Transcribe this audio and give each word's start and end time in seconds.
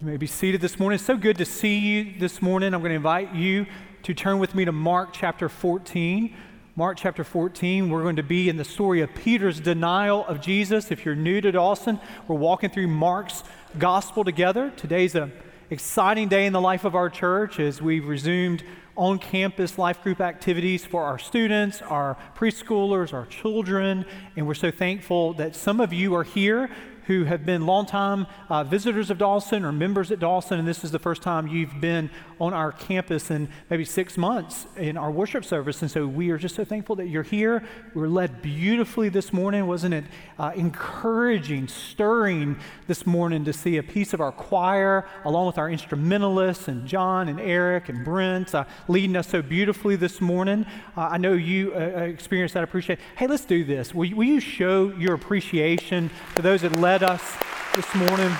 You 0.00 0.06
may 0.06 0.16
be 0.16 0.28
seated 0.28 0.60
this 0.60 0.78
morning. 0.78 0.94
It's 0.94 1.04
so 1.04 1.16
good 1.16 1.38
to 1.38 1.44
see 1.44 1.76
you 1.76 2.14
this 2.20 2.40
morning. 2.40 2.72
I'm 2.72 2.82
going 2.82 2.90
to 2.90 2.94
invite 2.94 3.34
you 3.34 3.66
to 4.04 4.14
turn 4.14 4.38
with 4.38 4.54
me 4.54 4.64
to 4.64 4.70
Mark 4.70 5.08
chapter 5.12 5.48
14. 5.48 6.36
Mark 6.76 6.96
chapter 6.96 7.24
14, 7.24 7.90
we're 7.90 8.04
going 8.04 8.14
to 8.14 8.22
be 8.22 8.48
in 8.48 8.56
the 8.56 8.64
story 8.64 9.00
of 9.00 9.12
Peter's 9.16 9.58
denial 9.58 10.24
of 10.26 10.40
Jesus. 10.40 10.92
If 10.92 11.04
you're 11.04 11.16
new 11.16 11.40
to 11.40 11.50
Dawson, 11.50 11.98
we're 12.28 12.36
walking 12.36 12.70
through 12.70 12.86
Mark's 12.86 13.42
gospel 13.76 14.22
together. 14.22 14.72
Today's 14.76 15.16
an 15.16 15.32
exciting 15.68 16.28
day 16.28 16.46
in 16.46 16.52
the 16.52 16.60
life 16.60 16.84
of 16.84 16.94
our 16.94 17.10
church 17.10 17.58
as 17.58 17.82
we've 17.82 18.06
resumed 18.06 18.62
on 18.96 19.18
campus 19.18 19.78
life 19.78 20.00
group 20.04 20.20
activities 20.20 20.84
for 20.84 21.02
our 21.02 21.18
students, 21.18 21.82
our 21.82 22.16
preschoolers, 22.36 23.12
our 23.12 23.26
children. 23.26 24.04
And 24.36 24.46
we're 24.46 24.54
so 24.54 24.70
thankful 24.70 25.34
that 25.34 25.56
some 25.56 25.80
of 25.80 25.92
you 25.92 26.14
are 26.14 26.22
here 26.22 26.70
who 27.08 27.24
have 27.24 27.46
been 27.46 27.64
longtime 27.64 28.26
uh, 28.50 28.62
visitors 28.62 29.10
of 29.10 29.16
Dawson 29.16 29.64
or 29.64 29.72
members 29.72 30.12
at 30.12 30.20
Dawson, 30.20 30.58
and 30.58 30.68
this 30.68 30.84
is 30.84 30.90
the 30.90 30.98
first 30.98 31.22
time 31.22 31.48
you've 31.48 31.80
been 31.80 32.10
on 32.38 32.52
our 32.52 32.70
campus 32.70 33.30
in 33.30 33.48
maybe 33.70 33.84
six 33.84 34.18
months 34.18 34.66
in 34.76 34.98
our 34.98 35.10
worship 35.10 35.42
service. 35.42 35.80
And 35.80 35.90
so 35.90 36.06
we 36.06 36.28
are 36.30 36.36
just 36.36 36.54
so 36.54 36.66
thankful 36.66 36.96
that 36.96 37.06
you're 37.06 37.22
here. 37.22 37.64
We 37.94 38.02
were 38.02 38.10
led 38.10 38.42
beautifully 38.42 39.08
this 39.08 39.32
morning. 39.32 39.66
Wasn't 39.66 39.94
it 39.94 40.04
uh, 40.38 40.52
encouraging, 40.54 41.68
stirring 41.68 42.58
this 42.86 43.06
morning 43.06 43.44
to 43.44 43.52
see 43.52 43.76
a 43.76 43.82
piece 43.82 44.14
of 44.14 44.20
our 44.20 44.32
choir 44.32 45.06
along 45.24 45.46
with 45.46 45.58
our 45.58 45.70
instrumentalists 45.70 46.68
and 46.68 46.86
John 46.86 47.28
and 47.28 47.40
Eric 47.40 47.88
and 47.88 48.04
Brent 48.04 48.54
uh, 48.54 48.64
leading 48.86 49.16
us 49.16 49.28
so 49.28 49.42
beautifully 49.42 49.96
this 49.96 50.20
morning? 50.20 50.66
Uh, 50.96 51.08
I 51.10 51.18
know 51.18 51.32
you 51.32 51.72
uh, 51.74 51.78
uh, 51.78 51.80
experienced 52.02 52.54
that. 52.54 52.64
Appreciate. 52.64 52.98
Hey, 53.16 53.26
let's 53.26 53.44
do 53.44 53.64
this. 53.64 53.94
Will, 53.94 54.08
will 54.14 54.24
you 54.24 54.40
show 54.40 54.92
your 54.92 55.14
appreciation 55.14 56.10
for 56.34 56.42
those 56.42 56.62
that 56.62 56.72
led 56.72 57.02
us 57.02 57.36
this 57.78 57.94
morning. 57.94 58.36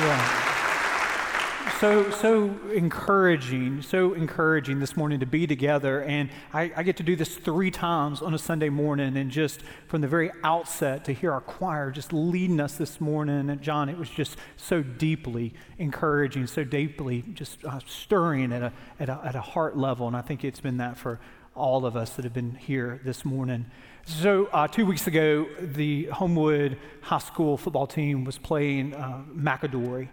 Yeah. 0.00 0.43
So, 1.84 2.10
so 2.12 2.44
encouraging, 2.72 3.82
so 3.82 4.14
encouraging 4.14 4.80
this 4.80 4.96
morning 4.96 5.20
to 5.20 5.26
be 5.26 5.46
together. 5.46 6.02
And 6.02 6.30
I, 6.50 6.72
I, 6.74 6.82
get 6.82 6.96
to 6.96 7.02
do 7.02 7.14
this 7.14 7.36
three 7.36 7.70
times 7.70 8.22
on 8.22 8.32
a 8.32 8.38
Sunday 8.38 8.70
morning. 8.70 9.18
And 9.18 9.30
just 9.30 9.60
from 9.86 10.00
the 10.00 10.08
very 10.08 10.30
outset, 10.42 11.04
to 11.04 11.12
hear 11.12 11.30
our 11.30 11.42
choir 11.42 11.90
just 11.90 12.10
leading 12.10 12.58
us 12.58 12.78
this 12.78 13.02
morning. 13.02 13.50
And 13.50 13.60
John, 13.60 13.90
it 13.90 13.98
was 13.98 14.08
just 14.08 14.38
so 14.56 14.82
deeply 14.82 15.52
encouraging, 15.76 16.46
so 16.46 16.64
deeply 16.64 17.22
just 17.34 17.62
uh, 17.66 17.80
stirring 17.86 18.54
at 18.54 18.62
a, 18.62 18.72
at, 18.98 19.10
a, 19.10 19.20
at 19.22 19.34
a 19.34 19.42
heart 19.42 19.76
level. 19.76 20.06
And 20.06 20.16
I 20.16 20.22
think 20.22 20.42
it's 20.42 20.60
been 20.60 20.78
that 20.78 20.96
for 20.96 21.20
all 21.54 21.84
of 21.84 21.98
us 21.98 22.12
that 22.12 22.24
have 22.24 22.32
been 22.32 22.54
here 22.54 22.98
this 23.04 23.26
morning. 23.26 23.66
So, 24.06 24.46
uh, 24.54 24.68
two 24.68 24.86
weeks 24.86 25.06
ago, 25.06 25.46
the 25.60 26.06
Homewood 26.06 26.78
High 27.02 27.18
School 27.18 27.58
football 27.58 27.86
team 27.86 28.24
was 28.24 28.38
playing 28.38 28.94
uh, 28.94 29.22
McAdory. 29.36 30.08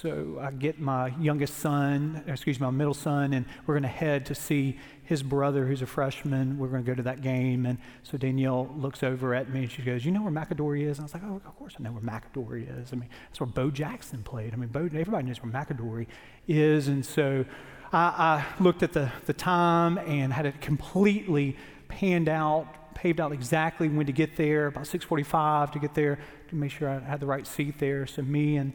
So, 0.00 0.38
I 0.40 0.50
get 0.50 0.80
my 0.80 1.08
youngest 1.20 1.58
son, 1.58 2.24
excuse 2.26 2.58
me, 2.58 2.64
my 2.64 2.70
middle 2.70 2.94
son, 2.94 3.34
and 3.34 3.44
we're 3.66 3.74
going 3.74 3.82
to 3.82 3.88
head 3.88 4.26
to 4.26 4.34
see 4.34 4.78
his 5.04 5.22
brother, 5.22 5.66
who's 5.66 5.82
a 5.82 5.86
freshman. 5.86 6.58
We're 6.58 6.68
going 6.68 6.82
to 6.82 6.90
go 6.90 6.94
to 6.94 7.02
that 7.02 7.20
game. 7.20 7.66
And 7.66 7.78
so 8.02 8.16
Danielle 8.16 8.70
looks 8.76 9.02
over 9.02 9.34
at 9.34 9.50
me 9.50 9.64
and 9.64 9.70
she 9.70 9.82
goes, 9.82 10.04
You 10.04 10.10
know 10.10 10.22
where 10.22 10.32
McAdory 10.32 10.82
is? 10.88 10.98
And 10.98 11.00
I 11.00 11.04
was 11.04 11.14
like, 11.14 11.22
Oh, 11.24 11.36
of 11.36 11.56
course 11.56 11.74
I 11.78 11.82
know 11.82 11.92
where 11.92 12.00
McAdory 12.02 12.66
is. 12.80 12.92
I 12.92 12.96
mean, 12.96 13.08
that's 13.28 13.38
where 13.38 13.46
Bo 13.46 13.70
Jackson 13.70 14.22
played. 14.22 14.54
I 14.54 14.56
mean, 14.56 14.70
Bo, 14.70 14.86
everybody 14.86 15.26
knows 15.26 15.42
where 15.42 15.52
McAdory 15.52 16.06
is. 16.48 16.88
And 16.88 17.04
so 17.04 17.44
I, 17.92 18.44
I 18.58 18.62
looked 18.62 18.82
at 18.82 18.92
the, 18.92 19.12
the 19.26 19.34
time 19.34 19.98
and 19.98 20.32
had 20.32 20.46
it 20.46 20.60
completely 20.60 21.56
panned 21.88 22.28
out 22.28 22.78
paved 22.94 23.20
out 23.20 23.32
exactly 23.32 23.88
when 23.88 24.04
to 24.04 24.12
get 24.12 24.36
there, 24.36 24.66
about 24.66 24.84
6:45 24.84 25.72
to 25.72 25.78
get 25.78 25.94
there 25.94 26.18
to 26.48 26.54
make 26.54 26.70
sure 26.70 26.88
I 26.88 27.00
had 27.00 27.20
the 27.20 27.26
right 27.26 27.46
seat 27.46 27.78
there. 27.78 28.06
So 28.06 28.22
me 28.22 28.58
and 28.58 28.74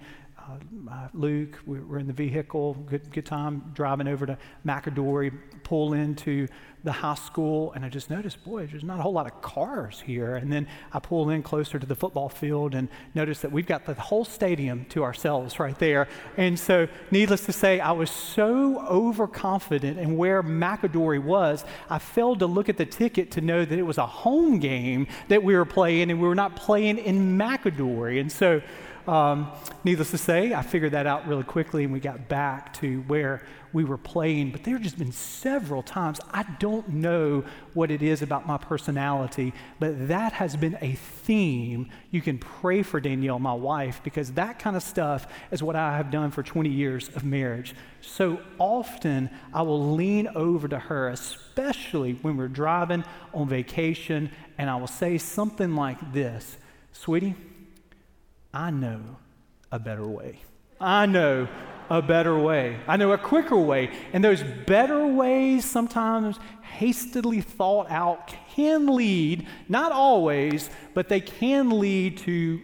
uh, 0.90 1.08
Luke, 1.14 1.60
we 1.66 1.80
were 1.80 2.00
in 2.00 2.08
the 2.08 2.14
vehicle, 2.14 2.74
good, 2.90 3.12
good 3.12 3.26
time 3.26 3.72
driving 3.74 4.08
over 4.08 4.26
to 4.26 4.38
McAdory, 4.66 5.38
pull 5.64 5.94
into 5.94 6.48
the 6.84 6.92
high 6.92 7.16
school, 7.16 7.74
and 7.74 7.84
I 7.84 7.90
just 7.90 8.10
noticed, 8.10 8.44
boy, 8.46 8.66
there's 8.68 8.84
not 8.84 9.00
a 9.00 9.02
whole 9.02 9.12
lot 9.12 9.26
of 9.26 9.42
cars 9.42 10.00
here. 10.00 10.38
And 10.38 10.52
then 10.52 10.68
I 10.94 11.00
pull 11.00 11.30
in 11.32 11.44
closer 11.44 11.80
to 11.80 11.86
the 11.86 11.96
football 11.96 12.30
field 12.30 12.76
and 12.76 12.88
notice 13.14 13.42
that 13.42 13.52
we've 13.52 13.66
got 13.66 13.86
the 13.86 13.94
whole 13.96 14.24
stadium 14.24 14.86
to 14.90 15.04
ourselves 15.04 15.60
right 15.60 15.78
there. 15.80 16.08
And 16.38 16.58
so, 16.58 16.88
needless 17.12 17.46
to 17.48 17.52
say, 17.52 17.82
I 17.82 17.92
was 17.92 18.10
so 18.10 18.86
overconfident 18.88 20.00
in 20.00 20.16
where 20.16 20.42
McAdory 20.42 21.22
was, 21.22 21.66
I 21.90 21.98
failed 21.98 22.40
to 22.40 22.48
look 22.48 22.70
at 22.70 22.78
the 22.78 22.86
ticket 22.86 23.32
to 23.32 23.42
know 23.42 23.66
that 23.66 23.78
it 23.78 23.84
was 23.84 23.98
a 23.98 24.06
home 24.06 24.60
game 24.60 25.08
that 25.28 25.44
we 25.44 25.56
were 25.56 25.66
playing, 25.66 26.10
and 26.10 26.22
we 26.22 26.28
were 26.28 26.36
not 26.36 26.56
playing 26.56 27.00
in 27.00 27.38
McAdory. 27.38 28.22
And 28.22 28.32
so, 28.32 28.62
um, 29.08 29.52
needless 29.84 30.12
to 30.12 30.18
say, 30.18 30.54
I 30.54 30.62
figured 30.62 30.92
that 30.92 31.08
out 31.08 31.28
really 31.28 31.44
quickly 31.44 31.84
and 31.84 31.94
we 31.94 32.00
got 32.00 32.28
back 32.28 32.74
to 32.76 33.02
where 33.04 33.42
we 33.74 33.84
were 33.84 33.98
playing. 33.98 34.52
But 34.52 34.64
there 34.64 34.74
have 34.74 34.84
just 34.84 34.98
been 34.98 35.12
several 35.12 35.84
times, 35.84 36.20
I 36.32 36.44
don't 36.60 36.88
know 36.90 37.44
what 37.74 37.92
it 37.92 38.02
is 38.02 38.22
about 38.22 38.48
my 38.48 38.58
personality, 38.58 39.54
but 39.80 40.08
that 40.08 40.34
has 40.34 40.56
been 40.56 40.78
a 40.82 40.94
theme. 40.94 41.90
You 42.12 42.22
can 42.22 42.38
pray 42.38 42.84
for 42.84 43.00
Danielle, 43.00 43.40
my 43.40 43.54
wife, 43.54 44.02
because 44.04 44.32
that 44.34 44.60
kind 44.60 44.76
of 44.76 44.84
stuff 44.84 45.28
is 45.52 45.62
what 45.62 45.76
I 45.76 45.96
have 45.98 46.12
done 46.12 46.32
for 46.32 46.44
20 46.44 46.70
years 46.70 47.10
of 47.10 47.24
marriage. 47.24 47.76
So 48.02 48.40
often 48.58 49.30
I 49.54 49.62
will 49.62 49.94
lean 49.94 50.28
over 50.30 50.68
to 50.68 50.80
her, 50.80 51.10
especially 51.10 52.14
when 52.14 52.38
we're 52.38 52.48
driving 52.48 53.04
on 53.34 53.48
vacation, 53.48 54.32
and 54.58 54.70
I 54.70 54.76
will 54.76 54.88
say 54.88 55.18
something 55.18 55.76
like 55.76 56.14
this 56.14 56.58
Sweetie, 56.94 57.36
I 58.54 58.72
know 58.72 59.18
a 59.72 59.80
better 59.80 60.08
way. 60.08 60.40
I 60.80 61.06
know 61.06 61.48
a 61.90 62.02
better 62.02 62.38
way. 62.38 62.78
I 62.88 62.98
know 62.98 63.12
a 63.12 63.18
quicker 63.18 63.58
way. 63.58 63.92
And 64.14 64.24
those 64.24 64.44
better 64.44 65.06
ways, 65.08 65.66
sometimes 65.66 66.38
hastily 66.62 67.42
thought 67.42 67.90
out, 67.90 68.34
can 68.56 68.88
lead, 68.88 69.48
not 69.70 69.92
always, 69.92 70.70
but 70.94 71.10
they 71.10 71.22
can 71.22 71.80
lead 71.80 72.18
to 72.20 72.62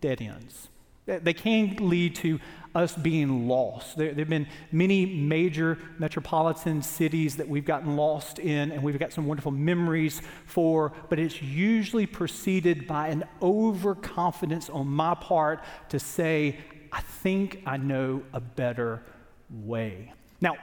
dead 0.00 0.20
ends. 0.20 0.68
They 1.06 1.34
can 1.34 1.76
lead 1.80 2.14
to 2.16 2.38
us 2.74 2.94
being 2.94 3.48
lost. 3.48 3.96
There, 3.96 4.14
have 4.14 4.28
been 4.28 4.46
many 4.70 5.06
major 5.06 5.78
metropolitan 5.98 6.82
cities 6.82 7.36
that 7.36 7.48
we've 7.48 7.64
gotten 7.64 7.96
lost 7.96 8.38
in, 8.38 8.72
and 8.72 8.82
we've 8.82 8.98
got 8.98 9.12
some 9.12 9.26
wonderful 9.26 9.52
memories 9.52 10.22
for, 10.46 10.92
but 11.08 11.18
it's 11.18 11.42
usually 11.42 12.06
preceded 12.06 12.86
by 12.86 13.08
an 13.08 13.24
overconfidence 13.40 14.70
on 14.70 14.86
my 14.86 15.14
part 15.14 15.62
to 15.90 15.98
say, 15.98 16.58
I 16.92 17.00
think 17.00 17.62
I 17.66 17.76
know 17.76 18.22
a 18.32 18.40
better 18.40 19.02
way. 19.50 20.12
Now, 20.40 20.56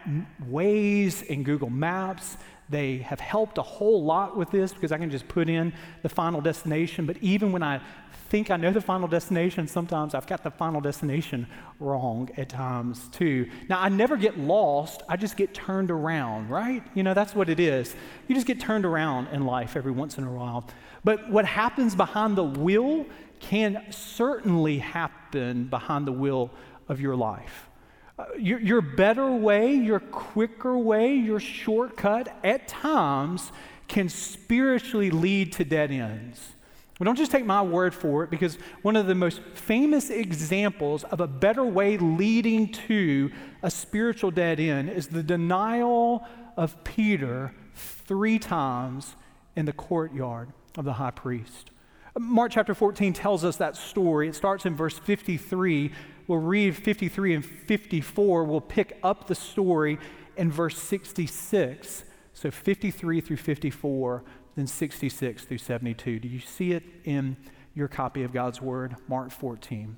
Waze 0.49 1.27
and 1.29 1.45
Google 1.45 1.69
Maps, 1.69 2.37
they 2.69 2.97
have 2.97 3.19
helped 3.19 3.57
a 3.57 3.61
whole 3.61 4.03
lot 4.03 4.37
with 4.37 4.51
this 4.51 4.73
because 4.73 4.91
I 4.91 4.97
can 4.97 5.09
just 5.09 5.27
put 5.27 5.49
in 5.49 5.73
the 6.03 6.09
final 6.09 6.41
destination. 6.41 7.05
But 7.05 7.17
even 7.17 7.51
when 7.51 7.63
I 7.63 7.81
think 8.29 8.51
I 8.51 8.57
know 8.57 8.71
the 8.71 8.81
final 8.81 9.07
destination. 9.07 9.67
Sometimes 9.67 10.13
I've 10.13 10.27
got 10.27 10.43
the 10.43 10.51
final 10.51 10.81
destination 10.81 11.47
wrong 11.79 12.29
at 12.37 12.49
times 12.49 13.09
too. 13.09 13.49
Now, 13.67 13.79
I 13.81 13.89
never 13.89 14.17
get 14.17 14.37
lost, 14.37 15.01
I 15.09 15.17
just 15.17 15.35
get 15.35 15.53
turned 15.53 15.89
around, 15.89 16.49
right? 16.49 16.83
You 16.93 17.03
know, 17.03 17.13
that's 17.13 17.33
what 17.33 17.49
it 17.49 17.59
is. 17.59 17.95
You 18.27 18.35
just 18.35 18.47
get 18.47 18.59
turned 18.59 18.85
around 18.85 19.27
in 19.27 19.45
life 19.45 19.75
every 19.75 19.91
once 19.91 20.17
in 20.17 20.23
a 20.23 20.31
while. 20.31 20.67
But 21.03 21.29
what 21.29 21.45
happens 21.45 21.95
behind 21.95 22.37
the 22.37 22.43
wheel 22.43 23.05
can 23.39 23.85
certainly 23.89 24.79
happen 24.79 25.65
behind 25.65 26.05
the 26.05 26.11
wheel 26.11 26.51
of 26.87 26.99
your 27.01 27.15
life. 27.15 27.69
Uh, 28.17 28.25
your, 28.37 28.59
your 28.59 28.81
better 28.81 29.31
way, 29.31 29.73
your 29.73 29.99
quicker 29.99 30.77
way, 30.77 31.15
your 31.15 31.39
shortcut 31.39 32.37
at 32.43 32.67
times 32.67 33.51
can 33.87 34.09
spiritually 34.09 35.09
lead 35.09 35.53
to 35.53 35.63
dead 35.63 35.89
ends. 35.89 36.53
But 36.99 37.05
don't 37.05 37.15
just 37.15 37.31
take 37.31 37.45
my 37.45 37.61
word 37.61 37.95
for 37.95 38.25
it, 38.25 38.29
because 38.29 38.57
one 38.81 38.97
of 38.97 39.07
the 39.07 39.15
most 39.15 39.41
famous 39.53 40.09
examples 40.09 41.05
of 41.05 41.21
a 41.21 41.27
better 41.27 41.63
way 41.63 41.97
leading 41.97 42.71
to 42.73 43.31
a 43.63 43.71
spiritual 43.71 44.31
dead 44.31 44.59
end 44.59 44.89
is 44.89 45.07
the 45.07 45.23
denial 45.23 46.27
of 46.57 46.83
Peter 46.83 47.53
three 47.73 48.37
times 48.37 49.15
in 49.55 49.65
the 49.65 49.71
courtyard 49.71 50.49
of 50.77 50.83
the 50.83 50.93
high 50.93 51.11
priest. 51.11 51.71
Mark 52.19 52.51
chapter 52.51 52.73
14 52.73 53.13
tells 53.13 53.45
us 53.45 53.55
that 53.55 53.77
story. 53.77 54.27
It 54.27 54.35
starts 54.35 54.65
in 54.65 54.75
verse 54.75 54.99
53. 54.99 55.93
We'll 56.27 56.39
read 56.39 56.75
53 56.75 57.35
and 57.35 57.45
54. 57.45 58.43
We'll 58.43 58.59
pick 58.59 58.99
up 59.03 59.27
the 59.27 59.35
story 59.35 59.99
in 60.35 60.51
verse 60.51 60.77
66. 60.77 62.03
So 62.33 62.51
53 62.51 63.21
through 63.21 63.37
54 63.37 64.23
then 64.59 64.67
66 64.67 65.45
through 65.45 65.57
72. 65.57 66.19
Do 66.19 66.27
you 66.27 66.39
see 66.39 66.73
it 66.73 66.83
in 67.05 67.37
your 67.73 67.87
copy 67.87 68.23
of 68.23 68.33
God's 68.33 68.61
Word? 68.61 68.97
Mark 69.07 69.31
14. 69.31 69.97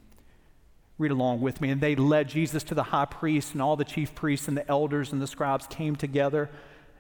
Read 0.99 1.09
along 1.09 1.41
with 1.41 1.61
me. 1.61 1.71
And 1.71 1.81
they 1.81 1.95
led 1.95 2.29
Jesus 2.29 2.61
to 2.65 2.75
the 2.75 2.83
high 2.83 3.05
priest, 3.05 3.53
and 3.53 3.61
all 3.61 3.75
the 3.75 3.83
chief 3.83 4.13
priests 4.13 4.47
and 4.47 4.55
the 4.55 4.69
elders 4.69 5.11
and 5.11 5.19
the 5.19 5.25
scribes 5.25 5.65
came 5.65 5.95
together. 5.95 6.47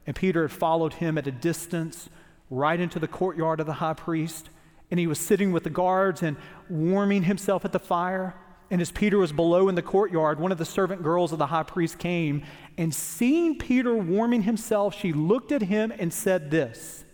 And 0.07 0.15
Peter 0.15 0.41
had 0.41 0.51
followed 0.51 0.93
him 0.93 1.19
at 1.19 1.27
a 1.27 1.31
distance 1.31 2.09
right 2.49 2.79
into 2.79 2.97
the 2.97 3.07
courtyard 3.07 3.59
of 3.59 3.67
the 3.67 3.73
high 3.73 3.93
priest. 3.93 4.49
and 4.89 4.99
he 4.99 5.07
was 5.07 5.19
sitting 5.19 5.53
with 5.53 5.63
the 5.63 5.69
guards 5.69 6.21
and 6.21 6.35
warming 6.67 7.23
himself 7.23 7.63
at 7.63 7.71
the 7.71 7.79
fire. 7.79 8.35
And 8.71 8.81
as 8.81 8.91
Peter 8.91 9.19
was 9.19 9.31
below 9.31 9.69
in 9.69 9.75
the 9.75 9.81
courtyard, 9.81 10.39
one 10.39 10.51
of 10.51 10.57
the 10.57 10.65
servant 10.65 11.03
girls 11.03 11.31
of 11.31 11.37
the 11.37 11.45
high 11.45 11.63
priest 11.63 11.97
came, 11.97 12.43
and 12.77 12.93
seeing 12.93 13.57
Peter 13.57 13.95
warming 13.95 14.41
himself, 14.41 14.93
she 14.93 15.13
looked 15.13 15.51
at 15.53 15.61
him 15.61 15.93
and 15.97 16.11
said, 16.11 16.51
This, 16.51 17.05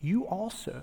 you 0.00 0.26
also 0.26 0.82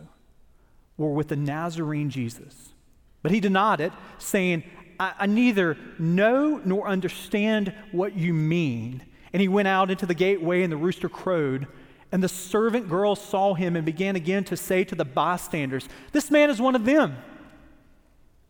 were 0.98 1.12
with 1.12 1.28
the 1.30 1.36
Nazarene 1.36 2.10
Jesus. 2.10 2.74
But 3.22 3.32
he 3.32 3.40
denied 3.40 3.82
it, 3.82 3.92
saying, 4.18 4.64
I, 5.00 5.14
I 5.20 5.26
neither 5.26 5.78
know 6.00 6.62
nor 6.64 6.88
understand 6.88 7.74
what 7.92 8.16
you 8.16 8.34
mean. 8.34 9.04
And 9.34 9.42
he 9.42 9.48
went 9.48 9.68
out 9.68 9.92
into 9.92 10.06
the 10.06 10.14
gateway, 10.14 10.64
and 10.64 10.72
the 10.72 10.78
rooster 10.78 11.10
crowed. 11.10 11.68
And 12.12 12.24
the 12.24 12.30
servant 12.30 12.90
girl 12.90 13.16
saw 13.16 13.54
him 13.54 13.76
and 13.76 13.86
began 13.86 14.16
again 14.16 14.44
to 14.46 14.58
say 14.58 14.84
to 14.86 14.96
the 14.96 15.06
bystanders, 15.06 15.88
This 16.14 16.32
man 16.32 16.50
is 16.50 16.62
one 16.62 16.76
of 16.76 16.86
them. 16.86 17.18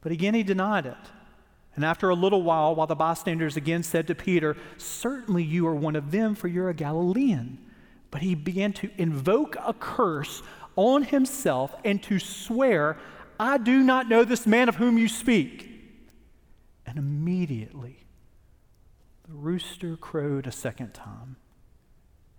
But 0.02 0.12
again 0.12 0.36
he 0.36 0.44
denied 0.44 0.86
it. 0.86 0.96
And 1.76 1.84
after 1.84 2.10
a 2.10 2.16
little 2.16 2.44
while, 2.44 2.76
while 2.76 2.88
the 2.88 2.96
bystanders 2.96 3.58
again 3.58 3.84
said 3.84 4.08
to 4.08 4.16
Peter, 4.16 4.56
Certainly 4.78 5.44
you 5.44 5.68
are 5.68 5.76
one 5.76 5.96
of 5.96 6.12
them, 6.12 6.36
for 6.36 6.48
you're 6.48 6.70
a 6.70 6.74
Galilean. 6.74 7.60
But 8.18 8.24
he 8.24 8.34
began 8.34 8.74
to 8.74 8.90
invoke 8.98 9.58
a 9.64 9.76
curse 9.76 10.42
on 10.76 11.04
himself 11.04 11.76
and 11.86 12.02
to 12.02 12.18
swear, 12.18 12.98
I 13.40 13.60
do 13.60 13.84
not 13.84 14.10
know 14.10 14.24
this 14.24 14.48
man 14.48 14.70
of 14.70 14.78
whom 14.78 14.98
you 14.98 15.08
speak. 15.08 15.70
And 16.88 16.98
immediately 16.98 18.08
the 19.30 19.36
rooster 19.36 19.96
crowed 19.98 20.48
a 20.48 20.52
second 20.52 20.96
time. 20.96 21.36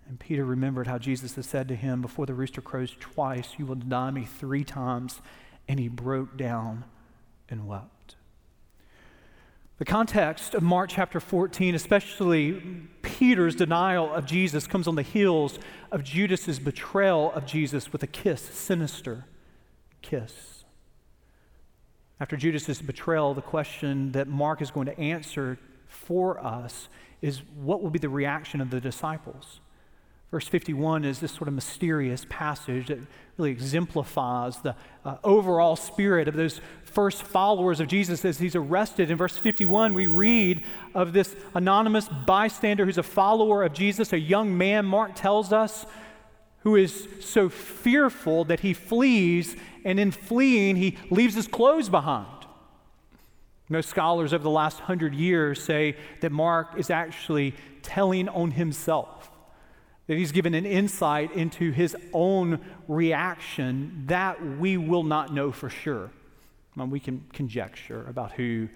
And 0.05 0.19
Peter 0.19 0.43
remembered 0.43 0.87
how 0.87 0.97
Jesus 0.97 1.35
had 1.35 1.45
said 1.45 1.69
to 1.69 1.77
him, 1.77 2.01
Before 2.01 2.25
the 2.25 2.33
rooster 2.33 2.59
crows 2.59 2.93
twice, 2.99 3.53
you 3.57 3.65
will 3.65 3.75
deny 3.75 4.11
me 4.11 4.25
three 4.25 4.65
times. 4.65 5.21
And 5.69 5.79
he 5.79 5.87
broke 5.87 6.35
down 6.35 6.83
and 7.47 7.69
wept. 7.69 7.98
The 9.79 9.85
context 9.85 10.55
of 10.55 10.61
Mark 10.61 10.89
chapter 10.89 11.21
14, 11.21 11.73
especially 11.73 12.61
Peter's 13.01 13.55
denial 13.55 14.13
of 14.13 14.25
Jesus, 14.25 14.67
comes 14.67 14.89
on 14.89 14.95
the 14.95 15.01
heels 15.01 15.57
of 15.89 16.03
Judas's 16.03 16.59
betrayal 16.59 17.31
of 17.31 17.45
Jesus 17.45 17.93
with 17.93 18.03
a 18.03 18.07
kiss, 18.07 18.41
sinister 18.41 19.23
kiss. 20.01 20.65
After 22.19 22.35
Judas's 22.35 22.81
betrayal, 22.81 23.33
the 23.33 23.41
question 23.41 24.11
that 24.11 24.27
Mark 24.27 24.61
is 24.61 24.69
going 24.69 24.87
to 24.87 24.99
answer 24.99 25.57
for 25.87 26.45
us 26.45 26.89
is 27.21 27.41
what 27.55 27.81
will 27.81 27.89
be 27.89 27.99
the 27.99 28.09
reaction 28.09 28.59
of 28.59 28.71
the 28.71 28.81
disciples? 28.81 29.61
Verse 30.31 30.47
51 30.47 31.05
is 31.05 31.19
this 31.19 31.31
sort 31.31 31.47
of 31.47 31.55
mysterious 31.55 32.25
passage 32.29 32.87
that 32.87 32.99
really 33.37 33.49
exemplifies 33.49 34.57
the 34.57 34.75
uh, 35.03 35.15
overall 35.23 35.75
spirit 35.75 36.27
of 36.27 36.35
those 36.35 36.61
first 36.83 37.23
followers 37.23 37.79
of 37.79 37.87
Jesus 37.87 38.23
as 38.23 38.37
he's 38.37 38.55
arrested. 38.55 39.09
In 39.09 39.17
verse 39.17 39.37
51, 39.37 39.95
we 39.95 40.05
read 40.05 40.63
of 40.93 41.13
this 41.13 41.35
anonymous 41.55 42.07
bystander 42.27 42.85
who's 42.85 42.99
a 42.99 43.03
follower 43.03 43.63
of 43.63 43.73
Jesus, 43.73 44.13
a 44.13 44.19
young 44.19 44.55
man, 44.55 44.85
Mark 44.85 45.15
tells 45.15 45.51
us, 45.51 45.87
who 46.59 46.75
is 46.75 47.07
so 47.21 47.49
fearful 47.49 48.43
that 48.43 48.59
he 48.59 48.73
flees, 48.73 49.55
and 49.83 49.99
in 49.99 50.11
fleeing, 50.11 50.75
he 50.75 50.97
leaves 51.09 51.33
his 51.33 51.47
clothes 51.47 51.89
behind. 51.89 52.27
Most 53.69 53.89
scholars 53.89 54.33
over 54.33 54.43
the 54.43 54.49
last 54.49 54.81
hundred 54.81 55.15
years 55.15 55.63
say 55.63 55.95
that 56.21 56.31
Mark 56.31 56.77
is 56.77 56.89
actually 56.89 57.55
telling 57.81 58.27
on 58.29 58.51
himself 58.51 59.31
that 60.09 60.17
he's 60.17 60.31
given 60.31 60.55
an 60.55 60.65
insight 60.65 61.31
into 61.35 61.69
his 61.69 61.95
own 62.13 62.59
reaction 62.87 64.05
that 64.07 64.43
we 64.57 64.75
will 64.75 65.03
not 65.03 65.31
know 65.31 65.51
for 65.51 65.69
sure. 65.69 66.09
Well, 66.75 66.87
we 66.87 66.99
can 66.99 67.23
conjecture 67.31 68.07
about 68.09 68.31
who 68.31 68.69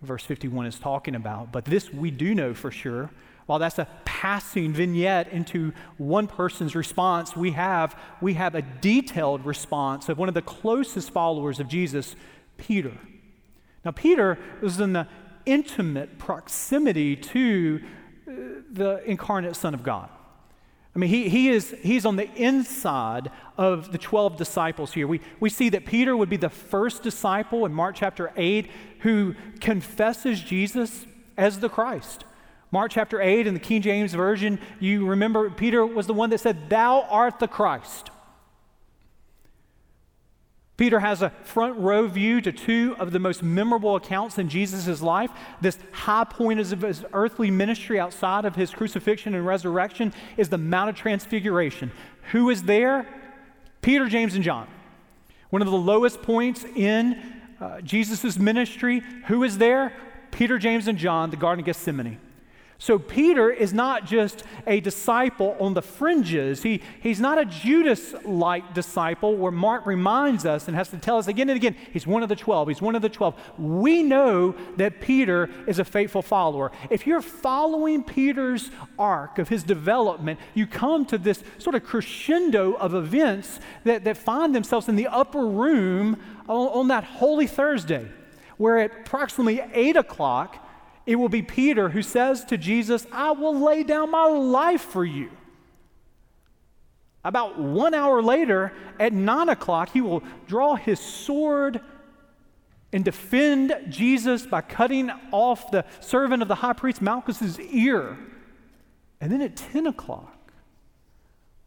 verse 0.00 0.24
51 0.24 0.64
is 0.64 0.78
talking 0.78 1.14
about, 1.14 1.52
but 1.52 1.66
this 1.66 1.92
we 1.92 2.10
do 2.10 2.34
know 2.34 2.54
for 2.54 2.70
sure. 2.70 3.10
While 3.44 3.58
that's 3.58 3.78
a 3.78 3.86
passing 4.06 4.72
vignette 4.72 5.28
into 5.28 5.74
one 5.98 6.26
person's 6.26 6.74
response, 6.74 7.36
we 7.36 7.50
have, 7.50 7.94
we 8.22 8.32
have 8.34 8.54
a 8.54 8.62
detailed 8.62 9.44
response 9.44 10.08
of 10.08 10.16
one 10.16 10.28
of 10.28 10.34
the 10.34 10.40
closest 10.40 11.10
followers 11.10 11.60
of 11.60 11.68
Jesus, 11.68 12.16
Peter. 12.56 12.96
Now, 13.84 13.90
Peter 13.90 14.38
was 14.62 14.80
in 14.80 14.94
the 14.94 15.06
intimate 15.44 16.18
proximity 16.18 17.14
to 17.14 17.82
uh, 18.26 18.32
the 18.72 19.02
incarnate 19.04 19.54
Son 19.54 19.74
of 19.74 19.82
God. 19.82 20.08
I 20.98 21.00
mean, 21.00 21.10
he, 21.10 21.28
he 21.28 21.48
is, 21.50 21.76
he's 21.80 22.04
on 22.04 22.16
the 22.16 22.28
inside 22.34 23.30
of 23.56 23.92
the 23.92 23.98
12 23.98 24.36
disciples 24.36 24.92
here. 24.92 25.06
We, 25.06 25.20
we 25.38 25.48
see 25.48 25.68
that 25.68 25.86
Peter 25.86 26.16
would 26.16 26.28
be 26.28 26.36
the 26.36 26.48
first 26.48 27.04
disciple 27.04 27.64
in 27.66 27.72
Mark 27.72 27.94
chapter 27.94 28.32
8 28.36 28.68
who 29.02 29.36
confesses 29.60 30.40
Jesus 30.40 31.06
as 31.36 31.60
the 31.60 31.68
Christ. 31.68 32.24
Mark 32.72 32.90
chapter 32.90 33.22
8 33.22 33.46
in 33.46 33.54
the 33.54 33.60
King 33.60 33.80
James 33.80 34.12
Version, 34.12 34.58
you 34.80 35.06
remember 35.06 35.48
Peter 35.50 35.86
was 35.86 36.08
the 36.08 36.14
one 36.14 36.30
that 36.30 36.40
said, 36.40 36.68
Thou 36.68 37.02
art 37.02 37.38
the 37.38 37.46
Christ. 37.46 38.10
Peter 40.78 41.00
has 41.00 41.22
a 41.22 41.30
front 41.42 41.76
row 41.76 42.06
view 42.06 42.40
to 42.40 42.52
two 42.52 42.94
of 43.00 43.10
the 43.10 43.18
most 43.18 43.42
memorable 43.42 43.96
accounts 43.96 44.38
in 44.38 44.48
Jesus' 44.48 45.02
life. 45.02 45.30
This 45.60 45.76
high 45.92 46.22
point 46.22 46.60
of 46.60 46.80
his 46.80 47.04
earthly 47.12 47.50
ministry 47.50 47.98
outside 47.98 48.44
of 48.44 48.54
his 48.54 48.70
crucifixion 48.70 49.34
and 49.34 49.44
resurrection 49.44 50.14
is 50.36 50.48
the 50.48 50.56
Mount 50.56 50.88
of 50.88 50.94
Transfiguration. 50.94 51.90
Who 52.30 52.48
is 52.48 52.62
there? 52.62 53.08
Peter, 53.82 54.08
James, 54.08 54.36
and 54.36 54.44
John. 54.44 54.68
One 55.50 55.62
of 55.62 55.68
the 55.68 55.76
lowest 55.76 56.22
points 56.22 56.64
in 56.76 57.40
uh, 57.60 57.80
Jesus' 57.80 58.38
ministry. 58.38 59.02
Who 59.26 59.42
is 59.42 59.58
there? 59.58 59.92
Peter, 60.30 60.58
James, 60.58 60.86
and 60.86 60.96
John, 60.96 61.30
the 61.30 61.36
Garden 61.36 61.60
of 61.60 61.66
Gethsemane. 61.66 62.20
So 62.80 62.96
Peter 62.96 63.50
is 63.50 63.74
not 63.74 64.06
just 64.06 64.44
a 64.64 64.78
disciple 64.78 65.56
on 65.58 65.74
the 65.74 65.82
fringes. 65.82 66.62
He, 66.62 66.80
he's 67.00 67.18
not 67.18 67.36
a 67.36 67.44
Judas 67.44 68.14
like 68.24 68.72
disciple 68.72 69.36
where 69.36 69.50
Mark 69.50 69.84
reminds 69.84 70.46
us 70.46 70.68
and 70.68 70.76
has 70.76 70.88
to 70.90 70.96
tell 70.96 71.18
us 71.18 71.26
again 71.26 71.50
and 71.50 71.56
again, 71.56 71.74
he's 71.92 72.06
one 72.06 72.22
of 72.22 72.28
the 72.28 72.36
12. 72.36 72.68
He's 72.68 72.80
one 72.80 72.94
of 72.94 73.02
the 73.02 73.08
12. 73.08 73.34
We 73.58 74.04
know 74.04 74.54
that 74.76 75.00
Peter 75.00 75.50
is 75.66 75.80
a 75.80 75.84
faithful 75.84 76.22
follower. 76.22 76.70
If 76.88 77.04
you're 77.04 77.20
following 77.20 78.04
Peter's 78.04 78.70
arc 78.96 79.40
of 79.40 79.48
his 79.48 79.64
development, 79.64 80.38
you 80.54 80.68
come 80.68 81.04
to 81.06 81.18
this 81.18 81.42
sort 81.58 81.74
of 81.74 81.82
crescendo 81.82 82.74
of 82.74 82.94
events 82.94 83.58
that, 83.82 84.04
that 84.04 84.16
find 84.16 84.54
themselves 84.54 84.88
in 84.88 84.94
the 84.94 85.08
upper 85.08 85.44
room 85.44 86.16
on, 86.48 86.68
on 86.68 86.88
that 86.88 87.02
Holy 87.02 87.48
Thursday, 87.48 88.06
where 88.56 88.78
at 88.78 89.00
approximately 89.00 89.60
8 89.74 89.96
o'clock, 89.96 90.64
it 91.08 91.16
will 91.16 91.30
be 91.30 91.40
Peter 91.40 91.88
who 91.88 92.02
says 92.02 92.44
to 92.44 92.58
Jesus, 92.58 93.06
I 93.10 93.30
will 93.30 93.58
lay 93.58 93.82
down 93.82 94.10
my 94.10 94.26
life 94.26 94.82
for 94.82 95.06
you. 95.06 95.30
About 97.24 97.58
one 97.58 97.94
hour 97.94 98.22
later, 98.22 98.74
at 99.00 99.14
nine 99.14 99.48
o'clock, 99.48 99.88
he 99.88 100.02
will 100.02 100.22
draw 100.46 100.74
his 100.74 101.00
sword 101.00 101.80
and 102.92 103.06
defend 103.06 103.74
Jesus 103.88 104.44
by 104.44 104.60
cutting 104.60 105.10
off 105.32 105.70
the 105.70 105.86
servant 106.00 106.42
of 106.42 106.48
the 106.48 106.56
high 106.56 106.74
priest 106.74 107.00
Malchus's 107.00 107.58
ear. 107.58 108.18
And 109.18 109.32
then 109.32 109.40
at 109.40 109.56
10 109.56 109.86
o'clock, 109.86 110.37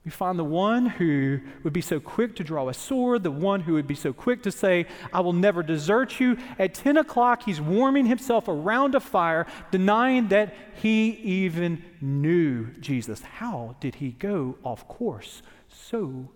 we 0.04 0.10
find 0.10 0.40
the 0.40 0.44
one 0.44 0.88
who 0.88 1.40
would 1.64 1.74
be 1.74 1.82
so 1.82 2.00
quick 2.00 2.36
to 2.38 2.44
draw 2.44 2.68
a 2.70 2.74
sword, 2.74 3.22
the 3.22 3.30
one 3.30 3.62
who 3.62 3.74
would 3.74 3.86
be 3.86 3.94
so 3.94 4.12
quick 4.12 4.42
to 4.44 4.52
say, 4.52 4.88
I 5.14 5.20
will 5.20 5.34
never 5.34 5.62
desert 5.62 6.20
you. 6.20 6.38
At 6.58 6.74
10 6.74 6.98
o'clock, 6.98 7.44
he's 7.44 7.62
warming 7.62 8.08
himself 8.08 8.48
around 8.48 8.96
a 8.96 9.00
fire, 9.00 9.46
denying 9.70 10.30
that 10.30 10.56
he 10.74 11.12
even 11.12 11.84
knew 12.02 12.72
Jesus. 12.80 13.22
How 13.22 13.76
did 13.80 13.96
he 13.96 14.12
go 14.14 14.58
off 14.64 14.88
course 14.88 15.44
so 15.68 16.32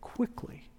quickly? 0.00 0.70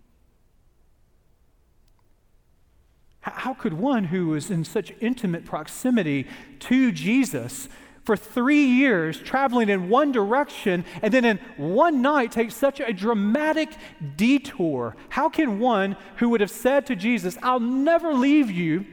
How 3.21 3.53
could 3.53 3.73
one 3.73 4.05
who 4.05 4.29
was 4.29 4.49
in 4.49 4.63
such 4.63 4.91
intimate 4.99 5.45
proximity 5.45 6.27
to 6.61 6.91
Jesus 6.91 7.69
for 8.11 8.17
three 8.17 8.65
years 8.65 9.17
traveling 9.17 9.69
in 9.69 9.87
one 9.87 10.11
direction 10.11 10.83
and 11.01 11.13
then 11.13 11.23
in 11.23 11.39
one 11.55 12.01
night 12.01 12.29
take 12.29 12.51
such 12.51 12.81
a 12.81 12.91
dramatic 12.91 13.69
detour? 14.17 14.97
How 15.07 15.29
can 15.29 15.59
one 15.59 15.95
who 16.17 16.27
would 16.27 16.41
have 16.41 16.51
said 16.51 16.87
to 16.87 16.95
Jesus, 16.97 17.37
I'll 17.41 17.61
never 17.61 18.13
leave 18.13 18.51
you, 18.51 18.85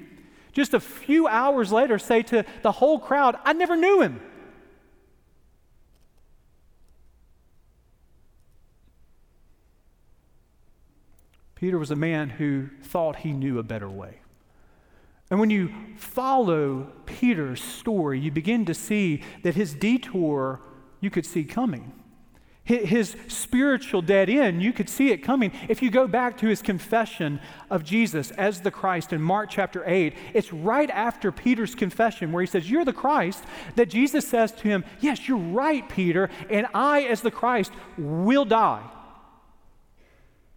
just 0.53 0.73
a 0.73 0.79
few 0.79 1.27
hours 1.27 1.73
later 1.73 1.99
say 1.99 2.23
to 2.23 2.45
the 2.63 2.71
whole 2.71 3.01
crowd, 3.01 3.37
I 3.45 3.55
never 3.55 3.75
knew 3.75 4.03
him? 4.03 4.21
Peter 11.57 11.77
was 11.77 11.91
a 11.91 11.97
man 11.97 12.29
who 12.29 12.69
thought 12.85 13.17
he 13.17 13.33
knew 13.33 13.59
a 13.59 13.65
better 13.65 13.89
way. 13.89 14.21
And 15.31 15.39
when 15.39 15.51
you 15.51 15.71
follow 15.97 16.91
Peter's 17.05 17.63
story, 17.63 18.19
you 18.19 18.31
begin 18.31 18.65
to 18.67 18.75
see 18.75 19.23
that 19.43 19.55
his 19.55 19.75
detour 19.75 20.61
you 21.01 21.11
could 21.11 21.27
see 21.27 21.45
coming. 21.45 21.93
his 22.65 23.17
spiritual 23.29 24.03
dead 24.03 24.29
end. 24.29 24.63
You 24.63 24.75
could 24.75 24.91
see 24.91 25.11
it 25.11 25.19
coming. 25.23 25.53
If 25.71 25.81
you 25.81 25.91
go 25.91 26.07
back 26.07 26.37
to 26.39 26.47
his 26.47 26.61
confession 26.61 27.41
of 27.71 27.83
Jesus 27.83 28.31
as 28.33 28.61
the 28.61 28.71
Christ 28.71 29.15
in 29.15 29.23
Mark 29.23 29.49
chapter 29.49 29.83
8, 29.87 30.15
it's 30.35 30.53
right 30.53 30.91
after 30.91 31.33
Peter's 31.33 31.75
confession 31.75 32.31
where 32.31 32.43
he 32.43 32.47
says, 32.47 32.71
You're 32.71 32.85
the 32.85 32.93
Christ, 32.93 33.43
that 33.77 33.89
Jesus 33.89 34.29
says 34.29 34.53
to 34.53 34.69
him, 34.69 34.85
Yes, 35.01 35.27
you're 35.27 35.39
right, 35.39 35.89
Peter, 35.89 36.29
and 36.51 36.67
I, 36.75 37.05
as 37.05 37.23
the 37.23 37.31
Christ, 37.31 37.73
will 37.97 38.45
die. 38.45 38.85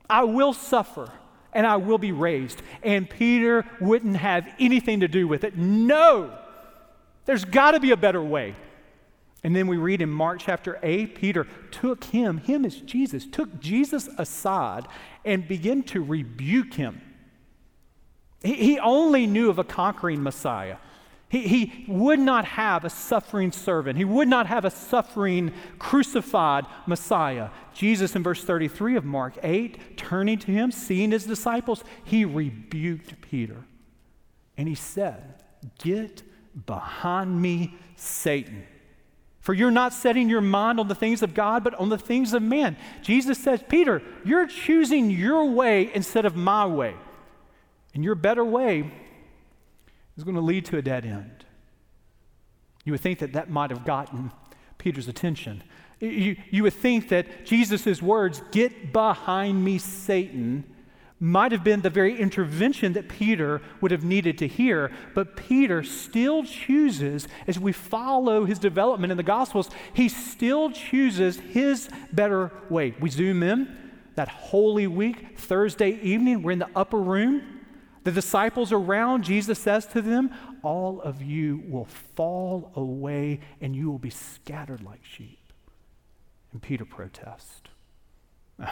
I 0.09 0.25
will 0.25 0.51
suffer 0.51 1.13
and 1.53 1.65
I 1.67 1.75
will 1.77 1.97
be 1.97 2.11
raised. 2.11 2.61
And 2.83 3.09
Peter 3.09 3.65
wouldn't 3.79 4.17
have 4.17 4.47
anything 4.59 5.01
to 5.01 5.07
do 5.07 5.27
with 5.27 5.43
it. 5.43 5.57
No, 5.57 6.37
there's 7.25 7.45
got 7.45 7.71
to 7.71 7.79
be 7.79 7.91
a 7.91 7.97
better 7.97 8.21
way. 8.21 8.55
And 9.43 9.55
then 9.55 9.67
we 9.67 9.77
read 9.77 10.01
in 10.01 10.09
Mark 10.09 10.39
chapter 10.39 10.79
8, 10.83 11.15
Peter 11.15 11.47
took 11.71 12.03
him, 12.05 12.37
him 12.37 12.63
is 12.63 12.75
Jesus, 12.81 13.25
took 13.25 13.59
Jesus 13.59 14.07
aside 14.17 14.87
and 15.25 15.47
began 15.47 15.81
to 15.83 16.03
rebuke 16.03 16.75
him. 16.75 17.01
He, 18.43 18.53
he 18.53 18.79
only 18.79 19.25
knew 19.25 19.49
of 19.49 19.57
a 19.57 19.63
conquering 19.63 20.21
Messiah. 20.21 20.77
He, 21.31 21.47
he 21.47 21.85
would 21.87 22.19
not 22.19 22.43
have 22.43 22.83
a 22.83 22.89
suffering 22.89 23.53
servant. 23.53 23.97
He 23.97 24.03
would 24.03 24.27
not 24.27 24.47
have 24.47 24.65
a 24.65 24.69
suffering, 24.69 25.53
crucified 25.79 26.65
Messiah. 26.85 27.49
Jesus, 27.73 28.17
in 28.17 28.21
verse 28.21 28.43
33 28.43 28.97
of 28.97 29.05
Mark 29.05 29.37
8, 29.41 29.95
turning 29.95 30.37
to 30.39 30.51
him, 30.51 30.71
seeing 30.71 31.11
his 31.11 31.25
disciples, 31.25 31.85
he 32.03 32.25
rebuked 32.25 33.21
Peter. 33.21 33.63
And 34.57 34.67
he 34.67 34.75
said, 34.75 35.41
Get 35.81 36.21
behind 36.65 37.41
me, 37.41 37.75
Satan. 37.95 38.67
For 39.39 39.53
you're 39.53 39.71
not 39.71 39.93
setting 39.93 40.27
your 40.27 40.41
mind 40.41 40.81
on 40.81 40.89
the 40.89 40.95
things 40.95 41.23
of 41.23 41.33
God, 41.33 41.63
but 41.63 41.75
on 41.75 41.87
the 41.87 41.97
things 41.97 42.33
of 42.33 42.43
man. 42.43 42.75
Jesus 43.01 43.41
says, 43.41 43.63
Peter, 43.69 44.01
you're 44.25 44.47
choosing 44.47 45.09
your 45.09 45.45
way 45.45 45.89
instead 45.93 46.25
of 46.25 46.35
my 46.35 46.65
way. 46.65 46.93
And 47.93 48.03
your 48.03 48.15
better 48.15 48.43
way 48.43 48.91
is 50.21 50.23
going 50.23 50.35
to 50.35 50.41
lead 50.41 50.65
to 50.65 50.77
a 50.77 50.81
dead 50.83 51.03
end. 51.03 51.45
You 52.85 52.93
would 52.93 53.01
think 53.01 53.19
that 53.19 53.33
that 53.33 53.49
might 53.49 53.71
have 53.71 53.85
gotten 53.85 54.31
Peter's 54.77 55.07
attention. 55.07 55.63
You, 55.99 56.35
you 56.49 56.63
would 56.63 56.73
think 56.73 57.09
that 57.09 57.45
Jesus' 57.45 58.01
words, 58.01 58.41
get 58.51 58.93
behind 58.93 59.63
me, 59.63 59.79
Satan, 59.79 60.63
might 61.19 61.51
have 61.51 61.63
been 61.63 61.81
the 61.81 61.89
very 61.89 62.19
intervention 62.19 62.93
that 62.93 63.09
Peter 63.09 63.61
would 63.79 63.91
have 63.91 64.03
needed 64.03 64.37
to 64.39 64.47
hear, 64.47 64.91
but 65.13 65.35
Peter 65.35 65.83
still 65.83 66.43
chooses, 66.43 67.27
as 67.47 67.59
we 67.59 67.71
follow 67.71 68.45
his 68.45 68.57
development 68.57 69.11
in 69.11 69.17
the 69.17 69.23
Gospels, 69.23 69.69
he 69.93 70.07
still 70.09 70.71
chooses 70.71 71.39
his 71.39 71.89
better 72.11 72.51
way. 72.69 72.95
We 72.99 73.09
zoom 73.09 73.43
in 73.43 73.75
that 74.15 74.27
Holy 74.27 74.87
Week, 74.87 75.39
Thursday 75.39 75.99
evening, 76.01 76.43
we're 76.43 76.51
in 76.51 76.59
the 76.59 76.69
upper 76.75 76.99
room. 76.99 77.60
The 78.03 78.11
disciples 78.11 78.71
around, 78.71 79.23
Jesus 79.23 79.59
says 79.59 79.85
to 79.87 80.01
them, 80.01 80.31
All 80.63 81.01
of 81.01 81.21
you 81.21 81.63
will 81.67 81.85
fall 82.15 82.71
away 82.75 83.39
and 83.59 83.75
you 83.75 83.91
will 83.91 83.99
be 83.99 84.09
scattered 84.09 84.83
like 84.83 85.05
sheep. 85.05 85.39
And 86.51 86.61
Peter 86.61 86.85
protests. 86.85 87.61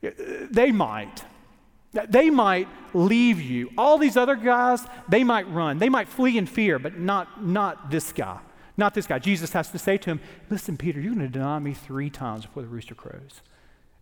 They 0.00 0.70
might. 0.70 1.24
They 1.92 2.30
might 2.30 2.68
leave 2.94 3.40
you. 3.40 3.70
All 3.76 3.98
these 3.98 4.16
other 4.16 4.36
guys, 4.36 4.86
they 5.08 5.24
might 5.24 5.50
run. 5.50 5.78
They 5.78 5.88
might 5.88 6.08
flee 6.08 6.38
in 6.38 6.46
fear, 6.46 6.78
but 6.78 6.98
not, 6.98 7.44
not 7.44 7.90
this 7.90 8.12
guy. 8.12 8.38
Not 8.76 8.94
this 8.94 9.06
guy. 9.06 9.18
Jesus 9.18 9.52
has 9.54 9.70
to 9.72 9.78
say 9.78 9.96
to 9.98 10.10
him, 10.10 10.20
Listen, 10.50 10.76
Peter, 10.76 11.00
you're 11.00 11.14
going 11.14 11.26
to 11.26 11.32
deny 11.32 11.58
me 11.58 11.74
three 11.74 12.10
times 12.10 12.46
before 12.46 12.62
the 12.62 12.68
rooster 12.68 12.94
crows. 12.94 13.40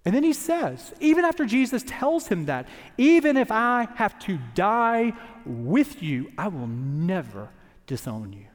And 0.06 0.14
then 0.14 0.22
he 0.22 0.32
says, 0.32 0.94
even 1.00 1.24
after 1.24 1.44
Jesus 1.44 1.82
tells 1.84 2.28
him 2.28 2.46
that, 2.46 2.68
even 2.96 3.36
if 3.36 3.50
I 3.50 3.88
have 3.96 4.16
to 4.20 4.38
die 4.54 5.12
with 5.44 6.00
you, 6.00 6.30
I 6.38 6.46
will 6.46 6.68
never 6.68 7.48
disown 7.88 8.32
you. 8.32 8.46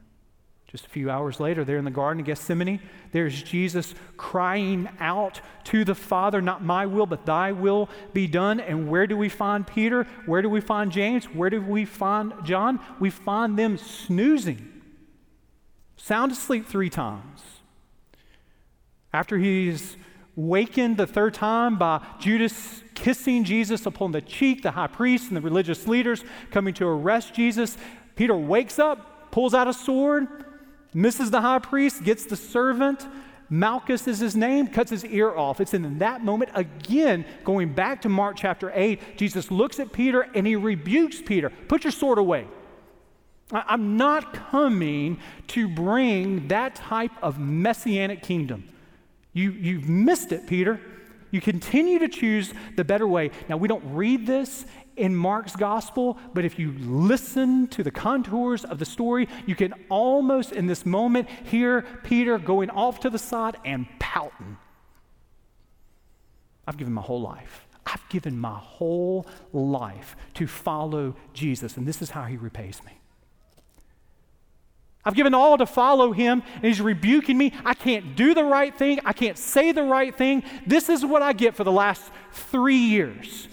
Just 0.66 0.86
a 0.86 0.88
few 0.88 1.10
hours 1.10 1.38
later, 1.38 1.62
there 1.62 1.76
in 1.76 1.84
the 1.84 1.90
Garden 1.90 2.20
of 2.20 2.26
Gethsemane, 2.26 2.80
there's 3.12 3.42
Jesus 3.42 3.94
crying 4.16 4.88
out 4.98 5.42
to 5.64 5.84
the 5.84 5.94
Father, 5.94 6.40
Not 6.40 6.64
my 6.64 6.86
will, 6.86 7.04
but 7.04 7.26
thy 7.26 7.52
will 7.52 7.90
be 8.14 8.26
done. 8.26 8.58
And 8.58 8.88
where 8.88 9.06
do 9.06 9.18
we 9.18 9.28
find 9.28 9.66
Peter? 9.66 10.04
Where 10.24 10.40
do 10.40 10.48
we 10.48 10.62
find 10.62 10.90
James? 10.90 11.26
Where 11.26 11.50
do 11.50 11.60
we 11.60 11.84
find 11.84 12.32
John? 12.44 12.80
We 12.98 13.10
find 13.10 13.58
them 13.58 13.76
snoozing, 13.76 14.72
sound 15.98 16.32
asleep 16.32 16.66
three 16.66 16.88
times. 16.88 17.42
After 19.12 19.36
he's 19.36 19.98
wakened 20.36 20.96
the 20.96 21.06
third 21.06 21.34
time 21.34 21.76
by 21.76 22.04
Judas 22.18 22.82
kissing 22.94 23.44
Jesus 23.44 23.86
upon 23.86 24.12
the 24.12 24.20
cheek, 24.20 24.62
the 24.62 24.70
high 24.70 24.86
priest 24.86 25.28
and 25.28 25.36
the 25.36 25.40
religious 25.40 25.86
leaders 25.86 26.24
coming 26.50 26.74
to 26.74 26.86
arrest 26.86 27.34
Jesus, 27.34 27.76
Peter 28.16 28.36
wakes 28.36 28.78
up, 28.78 29.30
pulls 29.30 29.54
out 29.54 29.68
a 29.68 29.72
sword 29.72 30.28
misses 30.94 31.30
the 31.30 31.40
high 31.40 31.58
priest, 31.58 32.04
gets 32.04 32.26
the 32.26 32.36
servant. 32.36 33.06
Malchus 33.48 34.08
is 34.08 34.18
his 34.18 34.34
name, 34.34 34.66
cuts 34.66 34.90
his 34.90 35.04
ear 35.04 35.30
off. 35.36 35.60
It's 35.60 35.74
in 35.74 35.98
that 35.98 36.24
moment, 36.24 36.50
again, 36.54 37.24
going 37.44 37.74
back 37.74 38.02
to 38.02 38.08
Mark 38.08 38.36
chapter 38.36 38.72
8, 38.74 39.18
Jesus 39.18 39.50
looks 39.50 39.78
at 39.78 39.92
Peter 39.92 40.22
and 40.34 40.46
he 40.46 40.56
rebukes 40.56 41.20
Peter 41.20 41.50
Put 41.68 41.84
your 41.84 41.90
sword 41.90 42.18
away. 42.18 42.46
I'm 43.50 43.98
not 43.98 44.32
coming 44.32 45.18
to 45.48 45.68
bring 45.68 46.48
that 46.48 46.74
type 46.74 47.10
of 47.20 47.38
messianic 47.38 48.22
kingdom. 48.22 48.66
You, 49.32 49.52
you've 49.52 49.88
missed 49.88 50.32
it, 50.32 50.46
Peter. 50.46 50.80
You 51.30 51.40
continue 51.40 51.98
to 52.00 52.08
choose 52.08 52.52
the 52.76 52.84
better 52.84 53.06
way. 53.06 53.30
Now, 53.48 53.56
we 53.56 53.66
don't 53.66 53.94
read 53.94 54.26
this 54.26 54.66
in 54.96 55.16
Mark's 55.16 55.56
gospel, 55.56 56.18
but 56.34 56.44
if 56.44 56.58
you 56.58 56.72
listen 56.78 57.66
to 57.68 57.82
the 57.82 57.90
contours 57.90 58.64
of 58.64 58.78
the 58.78 58.84
story, 58.84 59.28
you 59.46 59.54
can 59.54 59.72
almost 59.88 60.52
in 60.52 60.66
this 60.66 60.84
moment 60.84 61.28
hear 61.44 61.82
Peter 62.04 62.38
going 62.38 62.68
off 62.68 63.00
to 63.00 63.10
the 63.10 63.18
side 63.18 63.56
and 63.64 63.86
pouting. 63.98 64.58
I've 66.66 66.76
given 66.76 66.92
my 66.92 67.02
whole 67.02 67.22
life. 67.22 67.66
I've 67.86 68.06
given 68.10 68.38
my 68.38 68.56
whole 68.58 69.26
life 69.52 70.14
to 70.34 70.46
follow 70.46 71.16
Jesus, 71.32 71.76
and 71.76 71.86
this 71.86 72.02
is 72.02 72.10
how 72.10 72.24
he 72.24 72.36
repays 72.36 72.80
me. 72.84 72.92
I've 75.04 75.14
given 75.14 75.34
all 75.34 75.58
to 75.58 75.66
follow 75.66 76.12
him, 76.12 76.42
and 76.54 76.64
he's 76.64 76.80
rebuking 76.80 77.36
me. 77.36 77.52
I 77.64 77.74
can't 77.74 78.14
do 78.14 78.34
the 78.34 78.44
right 78.44 78.76
thing. 78.76 79.00
I 79.04 79.12
can't 79.12 79.36
say 79.36 79.72
the 79.72 79.82
right 79.82 80.16
thing. 80.16 80.44
This 80.66 80.88
is 80.88 81.04
what 81.04 81.22
I 81.22 81.32
get 81.32 81.56
for 81.56 81.64
the 81.64 81.72
last 81.72 82.10
three 82.32 82.76
years. 82.76 83.48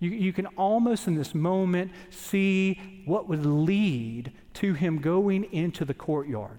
You, 0.00 0.10
you 0.10 0.32
can 0.32 0.46
almost 0.46 1.06
in 1.06 1.14
this 1.14 1.34
moment 1.34 1.92
see 2.10 2.80
what 3.04 3.28
would 3.28 3.46
lead 3.46 4.32
to 4.54 4.74
him 4.74 4.98
going 4.98 5.44
into 5.52 5.84
the 5.84 5.94
courtyard. 5.94 6.58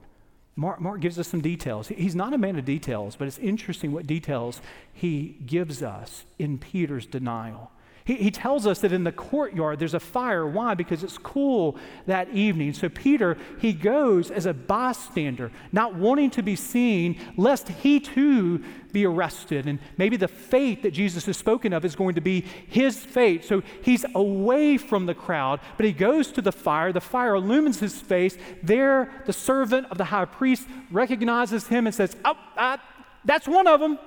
Mark, 0.55 0.79
Mark 0.79 1.01
gives 1.01 1.17
us 1.17 1.27
some 1.27 1.41
details. 1.41 1.87
He's 1.87 2.15
not 2.15 2.33
a 2.33 2.37
man 2.37 2.57
of 2.57 2.65
details, 2.65 3.15
but 3.15 3.27
it's 3.27 3.39
interesting 3.39 3.91
what 3.91 4.05
details 4.05 4.61
he 4.93 5.37
gives 5.45 5.81
us 5.81 6.25
in 6.37 6.57
Peter's 6.57 7.05
denial. 7.05 7.71
He, 8.03 8.15
he 8.15 8.31
tells 8.31 8.65
us 8.65 8.79
that 8.79 8.91
in 8.91 9.03
the 9.03 9.11
courtyard 9.11 9.79
there's 9.79 9.93
a 9.93 9.99
fire. 9.99 10.47
Why? 10.47 10.73
Because 10.73 11.03
it's 11.03 11.17
cool 11.17 11.77
that 12.07 12.29
evening. 12.29 12.73
So 12.73 12.89
Peter, 12.89 13.37
he 13.59 13.73
goes 13.73 14.31
as 14.31 14.45
a 14.45 14.53
bystander, 14.53 15.51
not 15.71 15.95
wanting 15.95 16.29
to 16.31 16.43
be 16.43 16.55
seen, 16.55 17.19
lest 17.37 17.69
he 17.69 17.99
too 17.99 18.63
be 18.91 19.05
arrested. 19.05 19.67
And 19.67 19.79
maybe 19.97 20.17
the 20.17 20.27
fate 20.27 20.83
that 20.83 20.91
Jesus 20.91 21.25
has 21.25 21.37
spoken 21.37 21.73
of 21.73 21.85
is 21.85 21.95
going 21.95 22.15
to 22.15 22.21
be 22.21 22.41
his 22.67 22.97
fate. 22.97 23.45
So 23.45 23.61
he's 23.81 24.05
away 24.15 24.77
from 24.77 25.05
the 25.05 25.13
crowd, 25.13 25.59
but 25.77 25.85
he 25.85 25.91
goes 25.91 26.31
to 26.33 26.41
the 26.41 26.51
fire. 26.51 26.91
The 26.91 27.01
fire 27.01 27.35
illumines 27.35 27.79
his 27.79 27.99
face. 27.99 28.37
There, 28.63 29.11
the 29.25 29.33
servant 29.33 29.87
of 29.91 29.97
the 29.97 30.05
high 30.05 30.25
priest 30.25 30.67
recognizes 30.89 31.67
him 31.67 31.85
and 31.87 31.95
says, 31.95 32.15
Oh, 32.25 32.35
uh, 32.57 32.77
that's 33.25 33.47
one 33.47 33.67
of 33.67 33.79
them. 33.79 33.99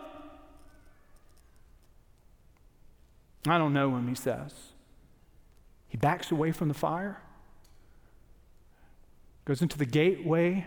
I 3.46 3.58
don't 3.58 3.72
know 3.72 3.94
him, 3.96 4.08
he 4.08 4.14
says. 4.14 4.52
He 5.88 5.96
backs 5.96 6.30
away 6.30 6.50
from 6.50 6.68
the 6.68 6.74
fire, 6.74 7.20
goes 9.44 9.62
into 9.62 9.78
the 9.78 9.86
gateway 9.86 10.66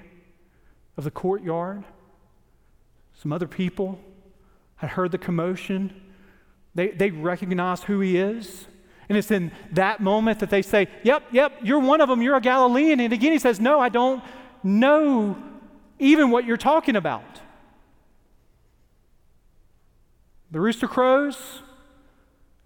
of 0.96 1.03
the 1.03 1.12
courtyard. 1.12 1.84
Some 3.13 3.34
other 3.34 3.48
people 3.48 4.00
had 4.77 4.91
heard 4.91 5.12
the 5.12 5.17
commotion. 5.17 6.01
They, 6.75 6.89
they 6.89 7.10
recognize 7.10 7.84
who 7.84 8.00
he 8.00 8.17
is. 8.17 8.67
And 9.10 9.17
it's 9.17 9.31
in 9.31 9.51
that 9.72 10.00
moment 10.00 10.39
that 10.39 10.50
they 10.50 10.62
say, 10.62 10.88
Yep, 11.03 11.24
yep, 11.31 11.53
you're 11.63 11.79
one 11.79 12.01
of 12.01 12.10
them. 12.10 12.22
You're 12.22 12.36
a 12.36 12.41
Galilean. 12.41 13.00
And 13.00 13.13
again, 13.13 13.31
he 13.31 13.39
says, 13.39 13.60
No, 13.60 13.79
I 13.79 13.89
don't 13.89 14.24
know 14.63 15.38
even 16.00 16.29
what 16.29 16.46
you're 16.46 16.57
talking 16.57 16.96
about. 16.96 17.41
The 20.51 20.60
rooster 20.60 20.88
crows. 20.88 21.62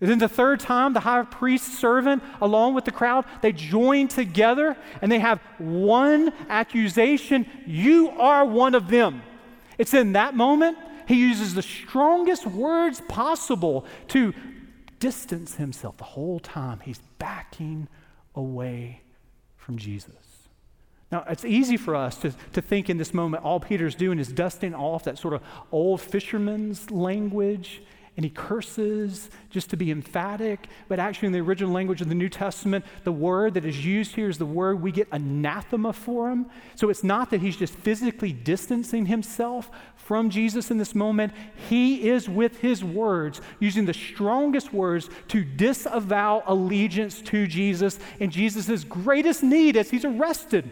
And 0.02 0.10
then 0.10 0.18
the 0.18 0.28
third 0.28 0.60
time, 0.60 0.94
the 0.94 1.00
high 1.00 1.24
priest's 1.24 1.78
servant, 1.78 2.24
along 2.42 2.74
with 2.74 2.86
the 2.86 2.92
crowd, 2.92 3.26
they 3.42 3.52
join 3.52 4.08
together 4.08 4.76
and 5.02 5.12
they 5.12 5.20
have 5.20 5.40
one 5.60 6.34
accusation 6.50 7.46
You 7.68 8.10
are 8.10 8.44
one 8.44 8.74
of 8.74 8.88
them. 8.88 9.22
It's 9.78 9.94
in 9.94 10.14
that 10.14 10.36
moment 10.36 10.78
He 11.08 11.16
uses 11.16 11.54
the 11.54 11.62
strongest 11.62 12.48
words 12.48 13.02
possible 13.08 13.86
to 14.10 14.34
distance 15.02 15.56
himself. 15.56 15.98
The 15.98 16.04
whole 16.06 16.40
time 16.40 16.80
he's 16.80 17.02
backing 17.18 17.90
away 18.34 19.02
from 19.58 19.78
Jesus. 19.78 20.16
Now, 21.12 21.26
it's 21.28 21.44
easy 21.44 21.76
for 21.76 21.94
us 21.94 22.16
to, 22.18 22.34
to 22.54 22.62
think 22.62 22.90
in 22.90 22.98
this 22.98 23.14
moment 23.14 23.44
all 23.44 23.60
Peter's 23.60 23.96
doing 23.96 24.18
is 24.18 24.30
dusting 24.30 24.74
off 24.74 25.04
that 25.04 25.18
sort 25.18 25.34
of 25.34 25.42
old 25.72 26.00
fisherman's 26.00 26.90
language 26.90 27.82
and 28.18 28.26
he 28.26 28.30
curses 28.30 29.30
just 29.50 29.70
to 29.70 29.78
be 29.78 29.90
emphatic. 29.90 30.68
But 30.90 31.00
actually, 31.00 31.28
in 31.28 31.32
the 31.32 31.40
original 31.40 31.72
language 31.72 32.02
of 32.02 32.10
the 32.10 32.16
New 32.16 32.28
Testament, 32.28 32.84
the 33.06 33.12
word 33.12 33.54
that 33.54 33.66
is 33.66 33.86
used 33.86 34.16
here 34.16 34.28
is 34.28 34.38
the 34.38 34.46
word 34.46 34.82
we 34.82 34.92
get 34.92 35.08
anathema 35.12 35.94
for 35.94 36.30
him. 36.30 36.48
So 36.76 36.90
it's 36.90 37.06
not 37.06 37.30
that 37.30 37.42
he's 37.42 37.56
just 37.56 37.74
physically 37.74 38.34
distancing 38.34 39.06
himself 39.06 39.72
from 39.96 40.30
Jesus 40.30 40.72
in 40.72 40.78
this 40.78 40.94
moment. 40.94 41.32
He 41.70 42.10
is, 42.10 42.28
with 42.28 42.60
his 42.60 42.84
words, 42.84 43.40
using 43.60 43.86
the 43.86 43.94
strongest 43.94 44.74
words 44.74 45.10
to 45.30 45.46
disavow 45.46 46.44
allegiance 46.48 47.22
to 47.22 47.48
Jesus 47.48 47.98
and 48.20 48.30
Jesus' 48.30 48.84
greatest 48.84 49.42
need 49.42 49.78
as 49.78 49.90
he's 49.90 50.04
arrested. 50.04 50.70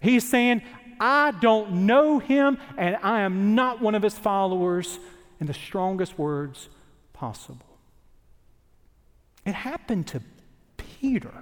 He's 0.00 0.26
saying, 0.28 0.62
I 1.00 1.32
don't 1.32 1.86
know 1.86 2.20
him 2.20 2.58
and 2.76 2.96
I 3.02 3.22
am 3.22 3.54
not 3.54 3.82
one 3.82 3.94
of 3.96 4.02
his 4.02 4.16
followers 4.16 4.98
in 5.40 5.46
the 5.46 5.54
strongest 5.54 6.18
words 6.18 6.68
possible. 7.12 7.66
It 9.46 9.54
happened 9.54 10.06
to 10.08 10.22
Peter. 10.76 11.32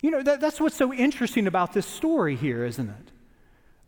You 0.00 0.12
know, 0.12 0.22
that, 0.22 0.40
that's 0.40 0.60
what's 0.60 0.76
so 0.76 0.94
interesting 0.94 1.46
about 1.46 1.72
this 1.72 1.86
story 1.86 2.36
here, 2.36 2.64
isn't 2.64 2.88
it? 2.88 3.12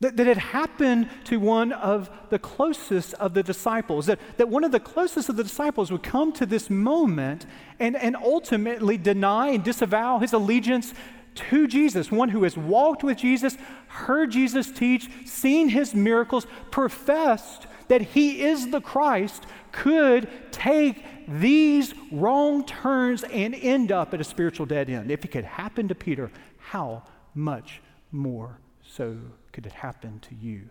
That, 0.01 0.17
that 0.17 0.27
it 0.27 0.37
happened 0.37 1.09
to 1.27 1.39
one 1.39 1.71
of 1.71 2.11
the 2.29 2.39
closest 2.41 3.15
of 3.15 3.35
the 3.35 3.43
disciples, 3.43 4.07
that, 4.07 4.19
that 4.37 4.49
one 4.49 4.65
of 4.65 4.73
the 4.73 4.81
closest 4.81 5.29
of 5.29 5.37
the 5.37 5.45
disciples 5.45 5.93
would 5.93 6.03
come 6.03 6.33
to 6.33 6.45
this 6.45 6.69
moment 6.69 7.47
and, 7.79 7.97
and 7.97 8.17
ultimately 8.17 8.99
deny 8.99 9.51
and 9.51 9.63
disavow 9.63 10.19
his 10.19 10.33
allegiance 10.33 10.93
to 11.35 11.67
Jesus, 11.67 12.11
one 12.11 12.29
who 12.29 12.43
has 12.43 12.57
walked 12.57 13.03
with 13.03 13.19
Jesus, 13.19 13.57
heard 13.87 14.33
Jesus 14.33 14.71
teach, 14.71 15.09
seen 15.25 15.69
his 15.69 15.95
miracles, 15.95 16.47
professed 16.71 17.67
that 17.93 18.01
he 18.01 18.41
is 18.43 18.71
the 18.71 18.81
Christ 18.81 19.45
could 19.71 20.27
take 20.51 21.05
these 21.29 21.93
wrong 22.11 22.65
turns 22.65 23.23
and 23.25 23.55
end 23.55 23.93
up 23.93 24.15
at 24.15 24.21
a 24.21 24.25
spiritual 24.25 24.65
dead 24.65 24.89
end. 24.89 25.11
If 25.11 25.27
it 25.27 25.29
could 25.29 25.45
happen 25.45 25.89
to 25.89 25.95
Peter, 25.95 26.31
how 26.57 27.03
much 27.35 27.83
more 28.11 28.57
so 28.83 29.19
could 29.53 29.67
it 29.67 29.75
happen 29.75 30.21
to 30.21 30.35
you 30.35 30.71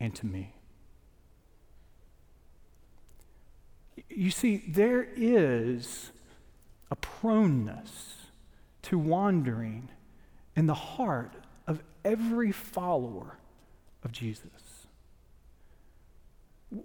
and 0.00 0.12
to 0.16 0.26
me? 0.26 0.52
You 4.08 4.32
see, 4.32 4.64
there 4.66 5.06
is 5.14 6.10
a 6.90 6.96
proneness 6.96 8.26
to 8.82 8.98
wandering 8.98 9.88
in 10.56 10.66
the 10.66 10.74
heart 10.74 11.34
of 11.68 11.80
every 12.04 12.50
follower 12.50 13.38
of 14.02 14.10
Jesus 14.10 14.61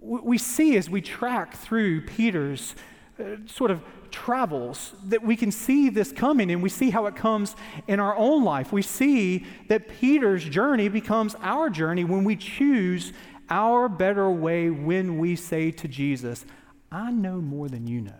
we 0.00 0.36
see 0.38 0.76
as 0.76 0.90
we 0.90 1.00
track 1.00 1.56
through 1.56 2.02
Peter's 2.02 2.74
uh, 3.18 3.36
sort 3.46 3.70
of 3.70 3.82
travels 4.10 4.92
that 5.04 5.22
we 5.22 5.36
can 5.36 5.50
see 5.50 5.88
this 5.88 6.12
coming 6.12 6.50
and 6.50 6.62
we 6.62 6.68
see 6.68 6.90
how 6.90 7.06
it 7.06 7.16
comes 7.16 7.56
in 7.86 8.00
our 8.00 8.16
own 8.16 8.44
life. 8.44 8.72
We 8.72 8.82
see 8.82 9.46
that 9.68 9.88
Peter's 9.88 10.44
journey 10.44 10.88
becomes 10.88 11.34
our 11.40 11.70
journey 11.70 12.04
when 12.04 12.24
we 12.24 12.36
choose 12.36 13.12
our 13.50 13.88
better 13.88 14.30
way 14.30 14.70
when 14.70 15.18
we 15.18 15.36
say 15.36 15.70
to 15.70 15.88
Jesus, 15.88 16.44
I 16.92 17.10
know 17.10 17.40
more 17.40 17.68
than 17.68 17.86
you 17.86 18.02
know. 18.02 18.12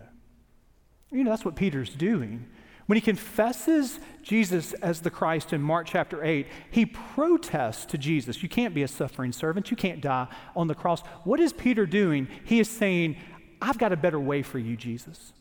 You 1.11 1.23
know, 1.23 1.31
that's 1.31 1.45
what 1.45 1.55
Peter's 1.55 1.93
doing. 1.93 2.47
When 2.89 2.95
he 2.95 3.01
confesses 3.01 3.99
Jesus 4.23 4.73
as 4.73 5.01
the 5.01 5.11
Christ 5.11 5.53
in 5.53 5.61
Mark 5.61 5.85
chapter 5.85 6.23
8, 6.23 6.47
he 6.71 6.87
protests 6.87 7.85
to 7.85 7.99
Jesus. 7.99 8.41
You 8.41 8.49
can't 8.49 8.73
be 8.73 8.81
a 8.81 8.87
suffering 8.87 9.31
servant. 9.31 9.69
You 9.69 9.77
can't 9.77 10.01
die 10.01 10.25
on 10.55 10.65
the 10.65 10.73
cross. 10.73 11.01
What 11.23 11.39
is 11.39 11.53
Peter 11.53 11.85
doing? 11.85 12.27
He 12.45 12.59
is 12.59 12.67
saying, 12.67 13.17
I've 13.61 13.77
got 13.77 13.93
a 13.93 13.95
better 13.95 14.19
way 14.19 14.41
for 14.41 14.57
you, 14.57 14.75
Jesus. 14.75 15.33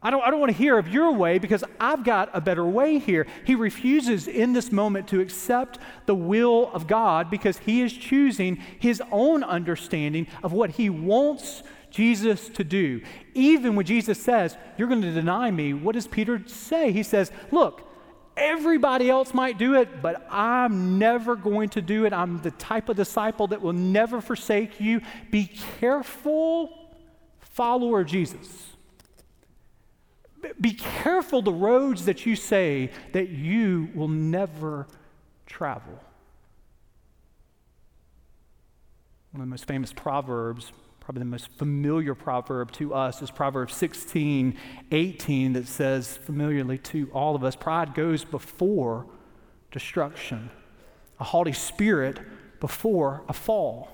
I 0.00 0.10
don't, 0.10 0.22
I 0.22 0.30
don't 0.30 0.38
want 0.38 0.52
to 0.52 0.56
hear 0.56 0.78
of 0.78 0.86
your 0.86 1.10
way 1.14 1.40
because 1.40 1.64
I've 1.80 2.04
got 2.04 2.30
a 2.32 2.40
better 2.40 2.64
way 2.64 3.00
here. 3.00 3.26
He 3.44 3.56
refuses 3.56 4.28
in 4.28 4.52
this 4.52 4.70
moment 4.70 5.08
to 5.08 5.20
accept 5.20 5.80
the 6.06 6.14
will 6.14 6.70
of 6.72 6.86
God 6.86 7.28
because 7.28 7.58
he 7.58 7.82
is 7.82 7.92
choosing 7.92 8.62
his 8.78 9.02
own 9.10 9.42
understanding 9.42 10.28
of 10.44 10.52
what 10.52 10.70
he 10.70 10.90
wants 10.90 11.64
Jesus 11.92 12.48
to 12.50 12.64
do. 12.64 13.02
Even 13.34 13.76
when 13.76 13.86
Jesus 13.86 14.20
says, 14.20 14.56
You're 14.76 14.88
going 14.88 15.02
to 15.02 15.12
deny 15.12 15.50
me, 15.50 15.74
what 15.74 15.94
does 15.94 16.06
Peter 16.06 16.42
say? 16.46 16.90
He 16.90 17.02
says, 17.02 17.30
Look, 17.50 17.88
everybody 18.36 19.10
else 19.10 19.32
might 19.34 19.58
do 19.58 19.74
it, 19.74 20.02
but 20.02 20.26
I'm 20.30 20.98
never 20.98 21.36
going 21.36 21.68
to 21.70 21.82
do 21.82 22.04
it. 22.06 22.12
I'm 22.12 22.40
the 22.40 22.50
type 22.52 22.88
of 22.88 22.96
disciple 22.96 23.46
that 23.48 23.60
will 23.60 23.72
never 23.72 24.20
forsake 24.20 24.80
you. 24.80 25.02
Be 25.30 25.46
careful, 25.78 26.90
follower 27.40 28.00
of 28.00 28.06
Jesus. 28.06 28.72
Be 30.60 30.72
careful 30.72 31.42
the 31.42 31.52
roads 31.52 32.06
that 32.06 32.26
you 32.26 32.34
say 32.34 32.90
that 33.12 33.28
you 33.28 33.90
will 33.94 34.08
never 34.08 34.88
travel. 35.46 36.00
One 39.30 39.40
of 39.40 39.46
the 39.46 39.50
most 39.50 39.66
famous 39.66 39.92
proverbs 39.92 40.72
probably 41.02 41.18
the 41.18 41.24
most 41.24 41.48
familiar 41.58 42.14
proverb 42.14 42.70
to 42.70 42.94
us 42.94 43.22
is 43.22 43.30
Proverbs 43.30 43.74
16, 43.74 44.56
18, 44.92 45.52
that 45.54 45.66
says 45.66 46.16
familiarly 46.16 46.78
to 46.78 47.10
all 47.12 47.34
of 47.34 47.42
us 47.42 47.56
pride 47.56 47.92
goes 47.92 48.24
before 48.24 49.06
destruction, 49.72 50.50
a 51.18 51.24
haughty 51.24 51.52
spirit 51.52 52.20
before 52.60 53.22
a 53.28 53.32
fall. 53.32 53.88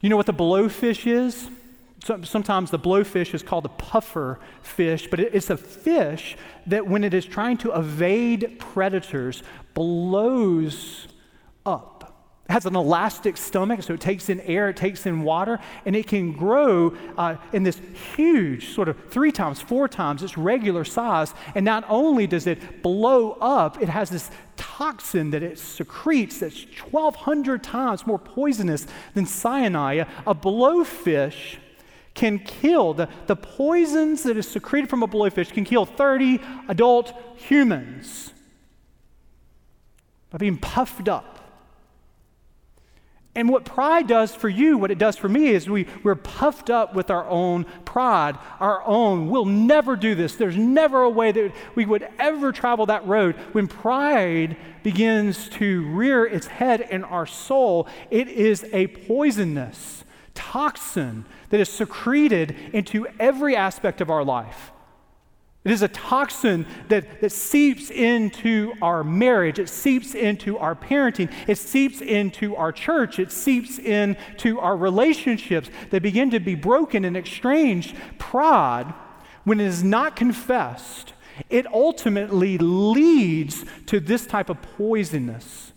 You 0.00 0.08
know 0.08 0.16
what 0.16 0.26
the 0.26 0.34
blowfish 0.34 1.06
is? 1.06 1.48
Sometimes 2.24 2.70
the 2.70 2.78
blowfish 2.78 3.32
is 3.32 3.42
called 3.42 3.64
a 3.64 3.70
puffer 3.70 4.40
fish, 4.62 5.06
but 5.08 5.20
it's 5.20 5.50
a 5.50 5.56
fish 5.56 6.36
that, 6.66 6.86
when 6.86 7.04
it 7.04 7.14
is 7.14 7.24
trying 7.24 7.58
to 7.58 7.72
evade 7.72 8.58
predators, 8.58 9.42
blows 9.74 11.06
up 11.64 11.95
it 12.48 12.52
has 12.52 12.64
an 12.64 12.76
elastic 12.76 13.36
stomach, 13.36 13.82
so 13.82 13.94
it 13.94 14.00
takes 14.00 14.28
in 14.28 14.40
air, 14.42 14.68
it 14.68 14.76
takes 14.76 15.04
in 15.04 15.22
water, 15.22 15.58
and 15.84 15.96
it 15.96 16.06
can 16.06 16.30
grow 16.30 16.96
uh, 17.18 17.36
in 17.52 17.64
this 17.64 17.80
huge, 18.14 18.68
sort 18.68 18.88
of 18.88 18.96
three 19.10 19.32
times, 19.32 19.60
four 19.60 19.88
times 19.88 20.22
its 20.22 20.38
regular 20.38 20.84
size. 20.84 21.34
And 21.56 21.64
not 21.64 21.84
only 21.88 22.28
does 22.28 22.46
it 22.46 22.82
blow 22.84 23.32
up, 23.40 23.82
it 23.82 23.88
has 23.88 24.10
this 24.10 24.30
toxin 24.56 25.32
that 25.32 25.42
it 25.42 25.58
secretes 25.58 26.38
that's 26.38 26.64
1,200 26.90 27.64
times 27.64 28.06
more 28.06 28.18
poisonous 28.18 28.86
than 29.14 29.26
cyanide. 29.26 30.06
A 30.24 30.34
blowfish 30.34 31.56
can 32.14 32.38
kill, 32.38 32.94
the, 32.94 33.08
the 33.26 33.36
poisons 33.36 34.22
that 34.22 34.36
is 34.36 34.48
secreted 34.48 34.88
from 34.88 35.02
a 35.02 35.08
blowfish 35.08 35.52
can 35.52 35.64
kill 35.64 35.84
30 35.84 36.40
adult 36.68 37.12
humans 37.34 38.32
by 40.30 40.38
being 40.38 40.58
puffed 40.58 41.08
up 41.08 41.35
and 43.36 43.50
what 43.50 43.66
pride 43.66 44.08
does 44.08 44.34
for 44.34 44.48
you, 44.48 44.78
what 44.78 44.90
it 44.90 44.98
does 44.98 45.16
for 45.16 45.28
me, 45.28 45.48
is 45.48 45.68
we, 45.68 45.86
we're 46.02 46.14
puffed 46.14 46.70
up 46.70 46.94
with 46.94 47.10
our 47.10 47.28
own 47.28 47.64
pride, 47.84 48.38
our 48.60 48.82
own, 48.84 49.28
we'll 49.28 49.44
never 49.44 49.94
do 49.94 50.14
this. 50.14 50.36
There's 50.36 50.56
never 50.56 51.02
a 51.02 51.10
way 51.10 51.32
that 51.32 51.52
we 51.74 51.84
would 51.84 52.08
ever 52.18 52.50
travel 52.50 52.86
that 52.86 53.06
road. 53.06 53.36
When 53.52 53.68
pride 53.68 54.56
begins 54.82 55.50
to 55.50 55.86
rear 55.88 56.24
its 56.24 56.46
head 56.46 56.80
in 56.80 57.04
our 57.04 57.26
soul, 57.26 57.86
it 58.10 58.28
is 58.28 58.64
a 58.72 58.86
poisonous 58.86 60.04
toxin 60.32 61.26
that 61.50 61.60
is 61.60 61.68
secreted 61.68 62.56
into 62.72 63.06
every 63.20 63.54
aspect 63.54 64.00
of 64.00 64.08
our 64.08 64.24
life. 64.24 64.72
It 65.66 65.72
is 65.72 65.82
a 65.82 65.88
toxin 65.88 66.64
that, 66.86 67.20
that 67.20 67.32
seeps 67.32 67.90
into 67.90 68.72
our 68.80 69.02
marriage. 69.02 69.58
It 69.58 69.68
seeps 69.68 70.14
into 70.14 70.56
our 70.58 70.76
parenting. 70.76 71.28
It 71.48 71.58
seeps 71.58 72.00
into 72.00 72.54
our 72.54 72.70
church. 72.70 73.18
It 73.18 73.32
seeps 73.32 73.80
into 73.80 74.60
our 74.60 74.76
relationships. 74.76 75.68
They 75.90 75.98
begin 75.98 76.30
to 76.30 76.38
be 76.38 76.54
broken 76.54 77.04
and 77.04 77.16
exchanged. 77.16 77.96
Pride, 78.16 78.94
when 79.42 79.58
it 79.58 79.66
is 79.66 79.82
not 79.82 80.14
confessed, 80.14 81.14
it 81.50 81.66
ultimately 81.66 82.58
leads 82.58 83.64
to 83.86 83.98
this 83.98 84.24
type 84.24 84.48
of 84.48 84.62
poisonous 84.62 85.72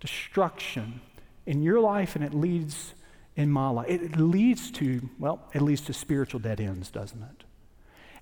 destruction 0.00 1.00
in 1.46 1.62
your 1.62 1.78
life, 1.78 2.16
and 2.16 2.24
it 2.24 2.34
leads 2.34 2.94
in 3.36 3.48
my 3.48 3.68
life. 3.68 3.86
It 3.88 4.16
leads 4.16 4.72
to, 4.72 5.08
well, 5.20 5.40
it 5.52 5.62
leads 5.62 5.82
to 5.82 5.92
spiritual 5.92 6.40
dead 6.40 6.60
ends, 6.60 6.90
doesn't 6.90 7.22
it? 7.22 7.44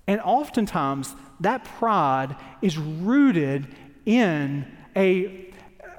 And 0.07 0.19
oftentimes, 0.21 1.15
that 1.39 1.63
pride 1.63 2.35
is 2.61 2.77
rooted 2.77 3.67
in 4.05 4.65
a 4.95 5.51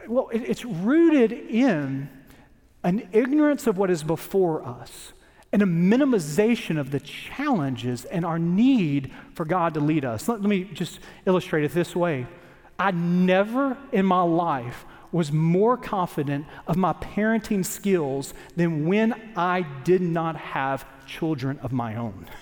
Well, 0.06 0.28
it, 0.28 0.42
it's 0.42 0.64
rooted 0.64 1.32
in 1.32 2.08
an 2.82 3.08
ignorance 3.12 3.66
of 3.66 3.78
what 3.78 3.90
is 3.90 4.02
before 4.02 4.62
us 4.62 5.14
and 5.52 5.62
a 5.62 5.66
minimization 5.66 6.78
of 6.78 6.90
the 6.90 7.00
challenges 7.00 8.04
and 8.06 8.24
our 8.24 8.38
need 8.38 9.12
for 9.34 9.44
God 9.44 9.74
to 9.74 9.80
lead 9.80 10.04
us. 10.04 10.28
Let, 10.28 10.40
let 10.40 10.48
me 10.48 10.64
just 10.64 10.98
illustrate 11.26 11.64
it 11.64 11.72
this 11.72 11.94
way. 11.94 12.26
I 12.78 12.90
never 12.90 13.78
in 13.92 14.04
my 14.04 14.22
life 14.22 14.84
was 15.12 15.30
more 15.30 15.76
confident 15.76 16.44
of 16.66 16.76
my 16.76 16.92
parenting 16.92 17.64
skills 17.64 18.34
than 18.56 18.86
when 18.86 19.14
I 19.36 19.64
did 19.84 20.02
not 20.02 20.36
have 20.36 20.84
children 21.06 21.58
of 21.60 21.72
my 21.72 21.94
own. 21.94 22.26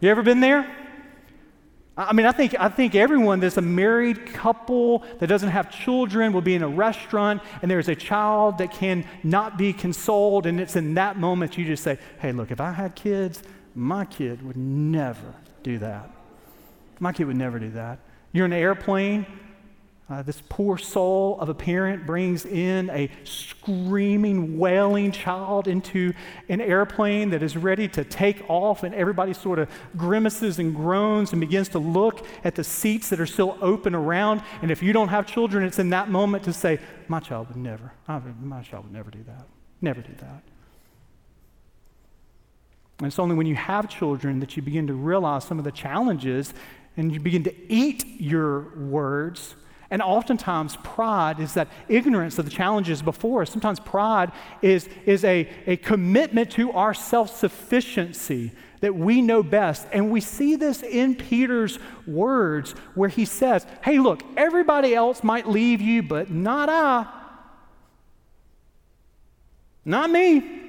You 0.00 0.10
ever 0.10 0.22
been 0.22 0.40
there? 0.40 0.68
I 1.96 2.12
mean, 2.12 2.26
I 2.26 2.32
think, 2.32 2.54
I 2.58 2.68
think 2.68 2.94
everyone 2.94 3.40
that's 3.40 3.56
a 3.56 3.62
married 3.62 4.26
couple 4.26 5.02
that 5.18 5.26
doesn't 5.26 5.48
have 5.48 5.68
children 5.68 6.32
will 6.32 6.40
be 6.40 6.54
in 6.54 6.62
a 6.62 6.68
restaurant 6.68 7.42
and 7.60 7.68
there's 7.68 7.88
a 7.88 7.96
child 7.96 8.58
that 8.58 8.72
can 8.72 9.04
not 9.24 9.58
be 9.58 9.72
consoled. 9.72 10.46
And 10.46 10.60
it's 10.60 10.76
in 10.76 10.94
that 10.94 11.18
moment 11.18 11.58
you 11.58 11.64
just 11.64 11.82
say, 11.82 11.98
hey, 12.20 12.30
look, 12.30 12.52
if 12.52 12.60
I 12.60 12.70
had 12.70 12.94
kids, 12.94 13.42
my 13.74 14.04
kid 14.04 14.42
would 14.42 14.56
never 14.56 15.34
do 15.64 15.78
that. 15.78 16.08
My 17.00 17.12
kid 17.12 17.26
would 17.26 17.36
never 17.36 17.58
do 17.58 17.70
that. 17.70 17.98
You're 18.32 18.46
in 18.46 18.52
an 18.52 18.60
airplane 18.60 19.26
uh, 20.10 20.22
this 20.22 20.42
poor 20.48 20.78
soul 20.78 21.38
of 21.38 21.50
a 21.50 21.54
parent 21.54 22.06
brings 22.06 22.46
in 22.46 22.88
a 22.90 23.10
screaming, 23.24 24.58
wailing 24.58 25.12
child 25.12 25.68
into 25.68 26.14
an 26.48 26.62
airplane 26.62 27.28
that 27.28 27.42
is 27.42 27.58
ready 27.58 27.86
to 27.88 28.04
take 28.04 28.42
off, 28.48 28.84
and 28.84 28.94
everybody 28.94 29.34
sort 29.34 29.58
of 29.58 29.68
grimaces 29.98 30.58
and 30.58 30.74
groans 30.74 31.32
and 31.32 31.40
begins 31.40 31.68
to 31.68 31.78
look 31.78 32.24
at 32.42 32.54
the 32.54 32.64
seats 32.64 33.10
that 33.10 33.20
are 33.20 33.26
still 33.26 33.58
open 33.60 33.94
around. 33.94 34.40
And 34.62 34.70
if 34.70 34.82
you 34.82 34.94
don't 34.94 35.08
have 35.08 35.26
children, 35.26 35.62
it's 35.62 35.78
in 35.78 35.90
that 35.90 36.08
moment 36.08 36.44
to 36.44 36.54
say, 36.54 36.78
My 37.08 37.20
child 37.20 37.48
would 37.48 37.58
never, 37.58 37.92
my 38.06 38.62
child 38.62 38.84
would 38.84 38.94
never 38.94 39.10
do 39.10 39.22
that. 39.24 39.46
Never 39.82 40.00
do 40.00 40.14
that. 40.20 40.42
And 42.98 43.06
it's 43.06 43.18
only 43.18 43.36
when 43.36 43.46
you 43.46 43.56
have 43.56 43.90
children 43.90 44.40
that 44.40 44.56
you 44.56 44.62
begin 44.62 44.86
to 44.86 44.94
realize 44.94 45.44
some 45.44 45.58
of 45.58 45.64
the 45.64 45.70
challenges 45.70 46.54
and 46.96 47.12
you 47.12 47.20
begin 47.20 47.44
to 47.44 47.54
eat 47.72 48.04
your 48.18 48.74
words 48.76 49.54
and 49.90 50.02
oftentimes, 50.02 50.76
pride 50.76 51.40
is 51.40 51.54
that 51.54 51.68
ignorance 51.88 52.38
of 52.38 52.44
the 52.44 52.50
challenges 52.50 53.00
before 53.00 53.42
us. 53.42 53.50
Sometimes, 53.50 53.80
pride 53.80 54.32
is, 54.60 54.86
is 55.06 55.24
a, 55.24 55.48
a 55.66 55.78
commitment 55.78 56.50
to 56.52 56.72
our 56.72 56.92
self 56.92 57.34
sufficiency 57.34 58.52
that 58.80 58.94
we 58.94 59.22
know 59.22 59.42
best. 59.42 59.86
And 59.90 60.10
we 60.10 60.20
see 60.20 60.56
this 60.56 60.82
in 60.82 61.14
Peter's 61.14 61.78
words 62.06 62.72
where 62.94 63.08
he 63.08 63.24
says, 63.24 63.66
Hey, 63.82 63.98
look, 63.98 64.22
everybody 64.36 64.94
else 64.94 65.24
might 65.24 65.48
leave 65.48 65.80
you, 65.80 66.02
but 66.02 66.30
not 66.30 66.68
I. 66.68 67.06
Not 69.86 70.10
me. 70.10 70.66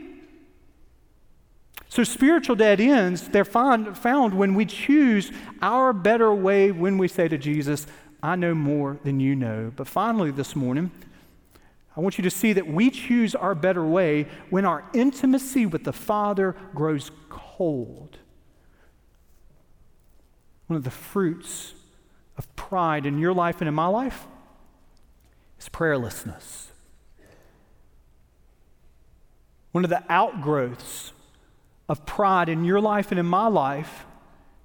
So, 1.90 2.04
spiritual 2.04 2.56
dead 2.56 2.80
ends, 2.80 3.28
they're 3.28 3.44
found, 3.44 3.98
found 3.98 4.34
when 4.34 4.54
we 4.54 4.66
choose 4.66 5.32
our 5.62 5.92
better 5.92 6.34
way 6.34 6.72
when 6.72 6.98
we 6.98 7.10
say 7.10 7.28
to 7.28 7.38
Jesus, 7.38 7.86
I 8.22 8.36
know 8.36 8.54
more 8.54 9.00
than 9.04 9.20
you 9.20 9.36
know. 9.36 9.72
But 9.76 9.88
finally, 9.88 10.32
this 10.32 10.56
morning, 10.56 10.92
I 11.96 12.02
want 12.02 12.18
you 12.18 12.24
to 12.24 12.30
see 12.30 12.54
that 12.54 12.68
we 12.68 12.90
choose 12.90 13.36
our 13.36 13.56
better 13.56 13.86
way 13.86 14.28
when 14.50 14.66
our 14.66 14.84
intimacy 14.94 15.66
with 15.66 15.84
the 15.84 15.94
Father 15.94 16.56
grows 16.74 17.12
cold. 17.30 18.18
One 20.68 20.78
of 20.78 20.84
the 20.84 20.92
fruits 20.92 21.74
of 22.38 22.56
pride 22.56 23.06
in 23.06 23.18
your 23.18 23.34
life 23.34 23.60
and 23.60 23.68
in 23.68 23.74
my 23.74 23.88
life 23.88 24.28
is 25.60 25.68
prayerlessness. 25.68 26.68
One 29.72 29.84
of 29.84 29.90
the 29.90 30.04
outgrowths 30.10 31.12
of 31.88 32.06
pride 32.06 32.50
in 32.50 32.64
your 32.64 32.80
life 32.80 33.12
and 33.12 33.20
in 33.20 33.26
my 33.26 33.48
life 33.48 34.06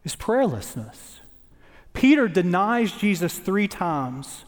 is 0.04 0.14
prayerlessness. 0.14 1.13
Peter 1.94 2.28
denies 2.28 2.92
Jesus 2.92 3.38
three 3.38 3.68
times, 3.68 4.44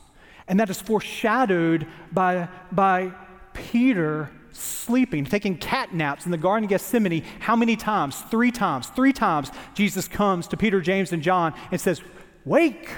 and 0.47 0.61
that 0.61 0.69
is 0.69 0.81
foreshadowed 0.81 1.87
by, 2.13 2.49
by 2.71 3.13
Peter 3.55 4.31
sleeping, 4.53 5.25
taking 5.25 5.57
cat 5.57 5.95
naps 5.95 6.25
in 6.25 6.33
the 6.33 6.39
Garden 6.39 6.65
of 6.65 6.71
Gethsemane. 6.71 7.23
How 7.41 7.57
many 7.57 7.77
times? 7.77 8.21
Three 8.31 8.51
times. 8.51 8.89
Three 8.89 9.13
times 9.13 9.51
Jesus 9.75 10.09
comes 10.09 10.49
to 10.49 10.57
Peter, 10.57 10.81
James, 10.81 11.13
and 11.13 11.23
John 11.23 11.55
and 11.71 11.81
says, 11.81 12.03
Wake, 12.45 12.91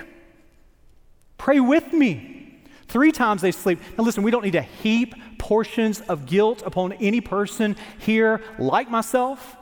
pray 1.36 1.60
with 1.60 1.92
me. 1.92 2.60
Three 2.86 3.12
times 3.12 3.42
they 3.42 3.52
sleep. 3.52 3.80
Now, 3.96 4.04
listen, 4.04 4.22
we 4.22 4.30
don't 4.30 4.44
need 4.44 4.52
to 4.52 4.62
heap 4.62 5.14
portions 5.38 6.00
of 6.02 6.26
guilt 6.26 6.62
upon 6.64 6.92
any 6.94 7.20
person 7.20 7.76
here 7.98 8.42
like 8.58 8.90
myself 8.90 9.56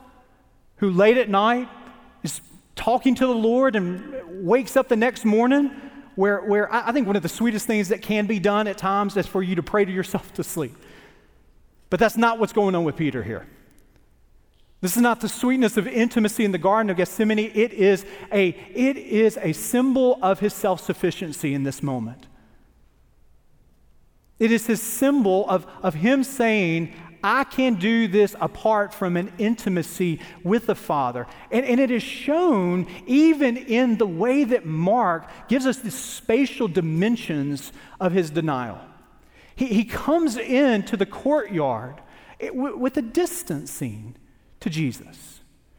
who 0.76 0.90
late 0.90 1.16
at 1.16 1.28
night 1.28 1.68
is 2.22 2.40
talking 2.76 3.14
to 3.16 3.26
the 3.26 3.34
Lord 3.34 3.74
and 3.74 4.46
wakes 4.46 4.76
up 4.76 4.88
the 4.88 4.96
next 4.96 5.24
morning, 5.24 5.70
where, 6.14 6.40
where 6.42 6.72
I 6.72 6.92
think 6.92 7.06
one 7.06 7.16
of 7.16 7.22
the 7.22 7.28
sweetest 7.28 7.66
things 7.66 7.88
that 7.88 8.02
can 8.02 8.26
be 8.26 8.38
done 8.38 8.68
at 8.68 8.78
times 8.78 9.16
is 9.16 9.26
for 9.26 9.42
you 9.42 9.56
to 9.56 9.62
pray 9.62 9.84
to 9.84 9.90
yourself 9.90 10.32
to 10.34 10.44
sleep. 10.44 10.76
But 11.90 12.00
that's 12.00 12.16
not 12.16 12.38
what's 12.38 12.52
going 12.52 12.74
on 12.74 12.84
with 12.84 12.96
Peter 12.96 13.22
here. 13.22 13.46
This 14.80 14.96
is 14.96 15.02
not 15.02 15.20
the 15.20 15.28
sweetness 15.28 15.76
of 15.76 15.86
intimacy 15.86 16.44
in 16.44 16.52
the 16.52 16.58
Garden 16.58 16.90
of 16.90 16.96
Gethsemane. 16.96 17.38
It 17.38 17.72
is 17.72 18.04
a, 18.30 18.48
it 18.48 18.96
is 18.96 19.38
a 19.40 19.52
symbol 19.52 20.18
of 20.22 20.40
his 20.40 20.52
self 20.52 20.80
sufficiency 20.80 21.54
in 21.54 21.64
this 21.64 21.82
moment. 21.82 22.26
It 24.38 24.52
is 24.52 24.66
his 24.66 24.82
symbol 24.82 25.48
of, 25.48 25.66
of 25.82 25.94
him 25.94 26.22
saying, 26.22 26.92
I 27.22 27.44
can 27.44 27.74
do 27.74 28.08
this 28.08 28.34
apart 28.40 28.92
from 28.92 29.16
an 29.16 29.32
intimacy 29.38 30.20
with 30.42 30.66
the 30.66 30.74
Father. 30.74 31.26
And, 31.50 31.64
and 31.64 31.80
it 31.80 31.90
is 31.90 32.02
shown 32.02 32.86
even 33.06 33.56
in 33.56 33.98
the 33.98 34.06
way 34.06 34.44
that 34.44 34.66
Mark 34.66 35.28
gives 35.48 35.66
us 35.66 35.78
the 35.78 35.90
spatial 35.90 36.68
dimensions 36.68 37.72
of 38.00 38.12
his 38.12 38.30
denial. 38.30 38.80
He, 39.54 39.66
he 39.66 39.84
comes 39.84 40.36
into 40.36 40.96
the 40.96 41.06
courtyard 41.06 42.00
eh, 42.40 42.50
with 42.50 42.96
a 42.96 43.02
distancing 43.02 44.16
to 44.60 44.70
Jesus. 44.70 45.35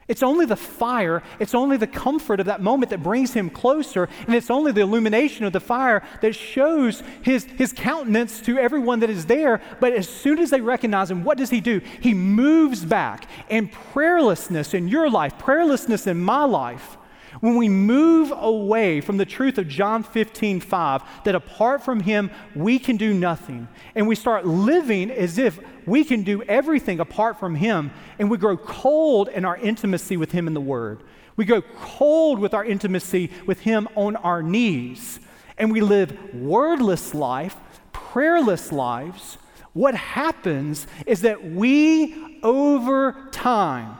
It's 0.07 0.23
only 0.23 0.45
the 0.45 0.55
fire, 0.55 1.21
it's 1.37 1.53
only 1.53 1.75
the 1.75 1.87
comfort 1.87 2.39
of 2.39 2.45
that 2.45 2.61
moment 2.61 2.91
that 2.91 3.03
brings 3.03 3.33
him 3.33 3.49
closer, 3.49 4.07
and 4.25 4.35
it's 4.35 4.49
only 4.49 4.71
the 4.71 4.81
illumination 4.81 5.43
of 5.43 5.51
the 5.51 5.59
fire 5.59 6.01
that 6.21 6.33
shows 6.33 7.03
his, 7.21 7.43
his 7.43 7.73
countenance 7.73 8.39
to 8.41 8.57
everyone 8.57 9.01
that 9.01 9.09
is 9.09 9.25
there. 9.25 9.61
But 9.81 9.91
as 9.91 10.07
soon 10.07 10.39
as 10.39 10.49
they 10.49 10.61
recognize 10.61 11.11
him, 11.11 11.25
what 11.25 11.37
does 11.37 11.49
he 11.49 11.59
do? 11.59 11.81
He 11.99 12.13
moves 12.13 12.85
back. 12.85 13.27
And 13.49 13.69
prayerlessness 13.71 14.73
in 14.73 14.87
your 14.87 15.09
life, 15.09 15.37
prayerlessness 15.37 16.07
in 16.07 16.17
my 16.19 16.45
life, 16.45 16.97
when 17.41 17.55
we 17.55 17.69
move 17.69 18.33
away 18.35 19.01
from 19.01 19.17
the 19.17 19.25
truth 19.25 19.57
of 19.57 19.67
John 19.67 20.03
15, 20.03 20.59
5, 20.59 21.03
that 21.23 21.35
apart 21.35 21.83
from 21.83 21.99
Him, 21.99 22.31
we 22.55 22.79
can 22.79 22.97
do 22.97 23.13
nothing, 23.13 23.67
and 23.95 24.07
we 24.07 24.15
start 24.15 24.45
living 24.45 25.11
as 25.11 25.37
if 25.37 25.59
we 25.85 26.03
can 26.03 26.23
do 26.23 26.41
everything 26.43 26.99
apart 26.99 27.39
from 27.39 27.55
Him, 27.55 27.91
and 28.19 28.29
we 28.29 28.37
grow 28.37 28.57
cold 28.57 29.29
in 29.29 29.45
our 29.45 29.57
intimacy 29.57 30.17
with 30.17 30.31
Him 30.31 30.47
in 30.47 30.53
the 30.53 30.61
Word. 30.61 31.03
We 31.35 31.45
go 31.45 31.61
cold 31.61 32.39
with 32.39 32.53
our 32.53 32.65
intimacy 32.65 33.31
with 33.45 33.61
Him 33.61 33.87
on 33.95 34.15
our 34.17 34.41
knees, 34.41 35.19
and 35.57 35.71
we 35.71 35.81
live 35.81 36.33
wordless 36.33 37.13
life, 37.13 37.55
prayerless 37.93 38.71
lives. 38.71 39.37
What 39.73 39.93
happens 39.93 40.87
is 41.05 41.21
that 41.21 41.43
we, 41.43 42.39
over 42.41 43.29
time, 43.31 43.97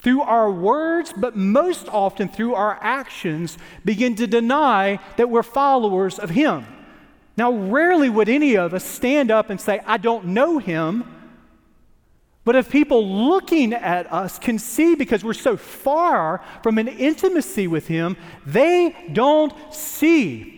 through 0.00 0.22
our 0.22 0.50
words, 0.50 1.12
but 1.16 1.36
most 1.36 1.88
often 1.88 2.28
through 2.28 2.54
our 2.54 2.78
actions, 2.80 3.58
begin 3.84 4.14
to 4.16 4.26
deny 4.26 4.98
that 5.16 5.28
we're 5.28 5.42
followers 5.42 6.18
of 6.18 6.30
Him. 6.30 6.66
Now, 7.36 7.52
rarely 7.52 8.08
would 8.08 8.28
any 8.28 8.56
of 8.56 8.74
us 8.74 8.84
stand 8.84 9.30
up 9.30 9.50
and 9.50 9.60
say, 9.60 9.80
I 9.86 9.96
don't 9.96 10.26
know 10.26 10.58
Him. 10.58 11.04
But 12.44 12.56
if 12.56 12.70
people 12.70 13.28
looking 13.28 13.72
at 13.74 14.10
us 14.12 14.38
can 14.38 14.58
see 14.58 14.94
because 14.94 15.22
we're 15.22 15.34
so 15.34 15.56
far 15.56 16.42
from 16.62 16.78
an 16.78 16.88
intimacy 16.88 17.66
with 17.66 17.86
Him, 17.86 18.16
they 18.46 18.96
don't 19.12 19.52
see 19.72 20.57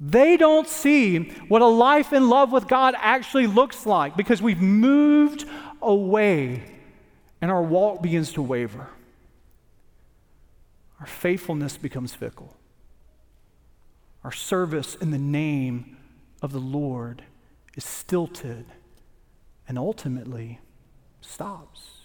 They 0.00 0.36
don't 0.36 0.68
see 0.68 1.30
what 1.48 1.60
a 1.60 1.66
life 1.66 2.12
in 2.12 2.28
love 2.28 2.52
with 2.52 2.68
God 2.68 2.94
actually 2.96 3.46
looks 3.46 3.84
like 3.84 4.16
because 4.16 4.40
we've 4.40 4.60
moved 4.60 5.44
away 5.82 6.62
and 7.40 7.50
our 7.50 7.62
walk 7.62 8.02
begins 8.02 8.32
to 8.34 8.42
waver. 8.42 8.88
Our 11.00 11.06
faithfulness 11.06 11.76
becomes 11.76 12.14
fickle. 12.14 12.56
Our 14.24 14.32
service 14.32 14.94
in 14.96 15.10
the 15.10 15.18
name 15.18 15.96
of 16.42 16.52
the 16.52 16.60
Lord 16.60 17.22
is 17.76 17.84
stilted 17.84 18.66
and 19.66 19.78
ultimately 19.78 20.60
stops. 21.20 21.97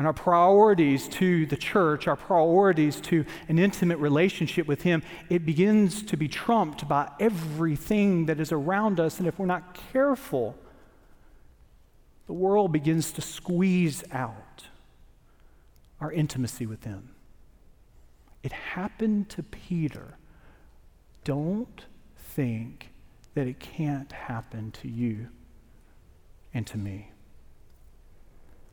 And 0.00 0.06
our 0.06 0.14
priorities 0.14 1.08
to 1.08 1.44
the 1.44 1.58
church, 1.58 2.08
our 2.08 2.16
priorities 2.16 3.02
to 3.02 3.22
an 3.50 3.58
intimate 3.58 3.98
relationship 3.98 4.66
with 4.66 4.80
Him, 4.80 5.02
it 5.28 5.44
begins 5.44 6.02
to 6.04 6.16
be 6.16 6.26
trumped 6.26 6.88
by 6.88 7.10
everything 7.20 8.24
that 8.24 8.40
is 8.40 8.50
around 8.50 8.98
us. 8.98 9.18
And 9.18 9.28
if 9.28 9.38
we're 9.38 9.44
not 9.44 9.78
careful, 9.92 10.56
the 12.26 12.32
world 12.32 12.72
begins 12.72 13.12
to 13.12 13.20
squeeze 13.20 14.02
out 14.10 14.64
our 16.00 16.10
intimacy 16.10 16.64
with 16.64 16.82
Him. 16.84 17.10
It 18.42 18.52
happened 18.52 19.28
to 19.28 19.42
Peter. 19.42 20.16
Don't 21.24 21.84
think 22.16 22.88
that 23.34 23.46
it 23.46 23.60
can't 23.60 24.10
happen 24.12 24.70
to 24.80 24.88
you 24.88 25.28
and 26.54 26.66
to 26.68 26.78
me. 26.78 27.10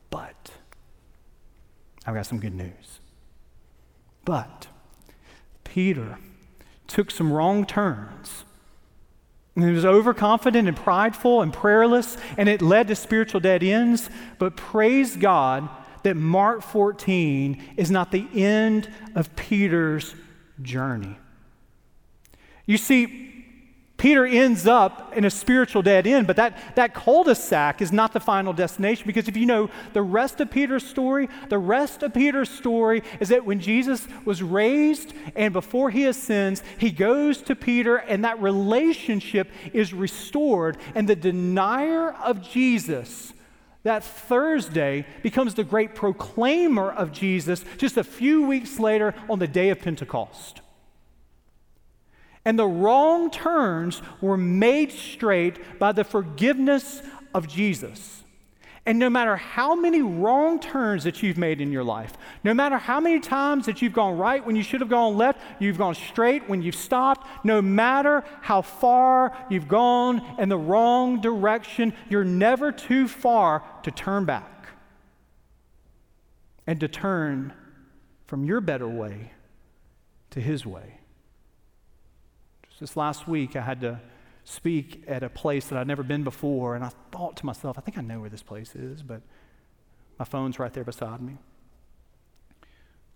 But, 0.08 0.52
I've 2.06 2.14
got 2.14 2.26
some 2.26 2.40
good 2.40 2.54
news. 2.54 3.00
But, 4.24 4.68
Peter 5.64 6.18
took 6.86 7.10
some 7.10 7.32
wrong 7.32 7.66
turns. 7.66 8.44
And 9.54 9.64
he 9.64 9.72
was 9.72 9.84
overconfident 9.84 10.68
and 10.68 10.76
prideful 10.76 11.42
and 11.42 11.52
prayerless, 11.52 12.16
and 12.36 12.48
it 12.48 12.62
led 12.62 12.88
to 12.88 12.94
spiritual 12.94 13.40
dead 13.40 13.62
ends. 13.62 14.08
But 14.38 14.56
praise 14.56 15.16
God 15.16 15.68
that 16.04 16.16
Mark 16.16 16.62
14 16.62 17.74
is 17.76 17.90
not 17.90 18.12
the 18.12 18.26
end 18.34 18.88
of 19.14 19.34
Peter's 19.34 20.14
journey. 20.62 21.18
You 22.66 22.78
see, 22.78 23.27
Peter 23.98 24.24
ends 24.24 24.64
up 24.64 25.12
in 25.16 25.24
a 25.24 25.30
spiritual 25.30 25.82
dead 25.82 26.06
end, 26.06 26.24
but 26.28 26.36
that, 26.36 26.56
that 26.76 26.94
cul 26.94 27.24
de 27.24 27.34
sac 27.34 27.82
is 27.82 27.90
not 27.90 28.12
the 28.12 28.20
final 28.20 28.52
destination 28.52 29.04
because 29.08 29.26
if 29.26 29.36
you 29.36 29.44
know 29.44 29.68
the 29.92 30.00
rest 30.00 30.40
of 30.40 30.48
Peter's 30.52 30.86
story, 30.86 31.28
the 31.48 31.58
rest 31.58 32.04
of 32.04 32.14
Peter's 32.14 32.48
story 32.48 33.02
is 33.18 33.28
that 33.28 33.44
when 33.44 33.58
Jesus 33.58 34.06
was 34.24 34.40
raised 34.40 35.14
and 35.34 35.52
before 35.52 35.90
he 35.90 36.06
ascends, 36.06 36.62
he 36.78 36.92
goes 36.92 37.42
to 37.42 37.56
Peter 37.56 37.96
and 37.96 38.24
that 38.24 38.40
relationship 38.40 39.50
is 39.72 39.92
restored. 39.92 40.78
And 40.94 41.08
the 41.08 41.16
denier 41.16 42.12
of 42.12 42.40
Jesus 42.40 43.32
that 43.82 44.04
Thursday 44.04 45.06
becomes 45.24 45.54
the 45.54 45.64
great 45.64 45.96
proclaimer 45.96 46.90
of 46.90 47.10
Jesus 47.10 47.64
just 47.78 47.96
a 47.96 48.04
few 48.04 48.46
weeks 48.46 48.78
later 48.78 49.12
on 49.28 49.40
the 49.40 49.48
day 49.48 49.70
of 49.70 49.80
Pentecost. 49.80 50.60
And 52.48 52.58
the 52.58 52.66
wrong 52.66 53.30
turns 53.30 54.00
were 54.22 54.38
made 54.38 54.90
straight 54.90 55.78
by 55.78 55.92
the 55.92 56.02
forgiveness 56.02 57.02
of 57.34 57.46
Jesus. 57.46 58.24
And 58.86 58.98
no 58.98 59.10
matter 59.10 59.36
how 59.36 59.74
many 59.74 60.00
wrong 60.00 60.58
turns 60.58 61.04
that 61.04 61.22
you've 61.22 61.36
made 61.36 61.60
in 61.60 61.70
your 61.70 61.84
life, 61.84 62.14
no 62.44 62.54
matter 62.54 62.78
how 62.78 63.00
many 63.00 63.20
times 63.20 63.66
that 63.66 63.82
you've 63.82 63.92
gone 63.92 64.16
right 64.16 64.42
when 64.46 64.56
you 64.56 64.62
should 64.62 64.80
have 64.80 64.88
gone 64.88 65.18
left, 65.18 65.42
you've 65.58 65.76
gone 65.76 65.94
straight 65.94 66.48
when 66.48 66.62
you've 66.62 66.74
stopped, 66.74 67.26
no 67.44 67.60
matter 67.60 68.24
how 68.40 68.62
far 68.62 69.36
you've 69.50 69.68
gone 69.68 70.22
in 70.38 70.48
the 70.48 70.56
wrong 70.56 71.20
direction, 71.20 71.92
you're 72.08 72.24
never 72.24 72.72
too 72.72 73.08
far 73.08 73.62
to 73.82 73.90
turn 73.90 74.24
back 74.24 74.70
and 76.66 76.80
to 76.80 76.88
turn 76.88 77.52
from 78.24 78.46
your 78.46 78.62
better 78.62 78.88
way 78.88 79.32
to 80.30 80.40
His 80.40 80.64
way. 80.64 80.97
Just 82.78 82.96
last 82.96 83.26
week, 83.26 83.56
I 83.56 83.60
had 83.60 83.80
to 83.80 84.00
speak 84.44 85.02
at 85.08 85.24
a 85.24 85.28
place 85.28 85.66
that 85.66 85.78
I'd 85.78 85.88
never 85.88 86.04
been 86.04 86.22
before, 86.22 86.76
and 86.76 86.84
I 86.84 86.90
thought 87.10 87.36
to 87.38 87.46
myself, 87.46 87.76
I 87.76 87.80
think 87.80 87.98
I 87.98 88.02
know 88.02 88.20
where 88.20 88.30
this 88.30 88.42
place 88.42 88.76
is, 88.76 89.02
but 89.02 89.20
my 90.18 90.24
phone's 90.24 90.58
right 90.60 90.72
there 90.72 90.84
beside 90.84 91.20
me. 91.20 91.36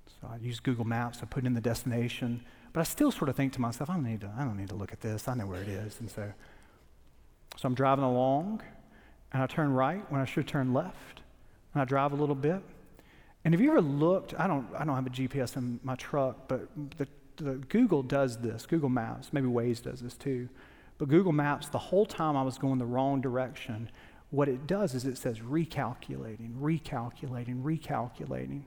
So 0.06 0.28
I 0.30 0.36
used 0.36 0.64
Google 0.64 0.84
Maps, 0.84 1.20
I 1.22 1.26
put 1.26 1.44
in 1.44 1.54
the 1.54 1.60
destination, 1.60 2.42
but 2.72 2.80
I 2.80 2.82
still 2.82 3.12
sort 3.12 3.28
of 3.28 3.36
think 3.36 3.52
to 3.52 3.60
myself, 3.60 3.88
I 3.88 3.94
don't 3.94 4.04
need 4.04 4.22
to, 4.22 4.32
I 4.36 4.42
don't 4.42 4.56
need 4.56 4.68
to 4.70 4.74
look 4.74 4.92
at 4.92 5.00
this, 5.00 5.28
I 5.28 5.34
know 5.34 5.46
where 5.46 5.62
it 5.62 5.68
is. 5.68 6.00
And 6.00 6.10
so, 6.10 6.32
so 7.56 7.66
I'm 7.66 7.74
driving 7.74 8.04
along, 8.04 8.62
and 9.32 9.42
I 9.42 9.46
turn 9.46 9.72
right 9.72 10.04
when 10.10 10.20
I 10.20 10.24
should 10.24 10.48
turn 10.48 10.74
left, 10.74 11.22
and 11.72 11.82
I 11.82 11.84
drive 11.84 12.12
a 12.12 12.16
little 12.16 12.34
bit. 12.34 12.62
And 13.44 13.54
have 13.54 13.60
you 13.60 13.70
ever 13.70 13.80
looked? 13.80 14.34
I 14.38 14.48
don't, 14.48 14.66
I 14.76 14.84
don't 14.84 14.96
have 14.96 15.06
a 15.06 15.10
GPS 15.10 15.56
in 15.56 15.78
my 15.84 15.94
truck, 15.94 16.48
but 16.48 16.68
the 16.98 17.06
the, 17.36 17.54
Google 17.68 18.02
does 18.02 18.38
this, 18.38 18.66
Google 18.66 18.88
Maps, 18.88 19.32
maybe 19.32 19.46
Waze 19.46 19.82
does 19.82 20.00
this 20.00 20.14
too. 20.14 20.48
But 20.98 21.08
Google 21.08 21.32
Maps, 21.32 21.68
the 21.68 21.78
whole 21.78 22.06
time 22.06 22.36
I 22.36 22.42
was 22.42 22.58
going 22.58 22.78
the 22.78 22.86
wrong 22.86 23.20
direction, 23.20 23.90
what 24.30 24.48
it 24.48 24.66
does 24.66 24.94
is 24.94 25.04
it 25.04 25.18
says 25.18 25.40
recalculating, 25.40 26.56
recalculating, 26.60 27.62
recalculating. 27.62 28.62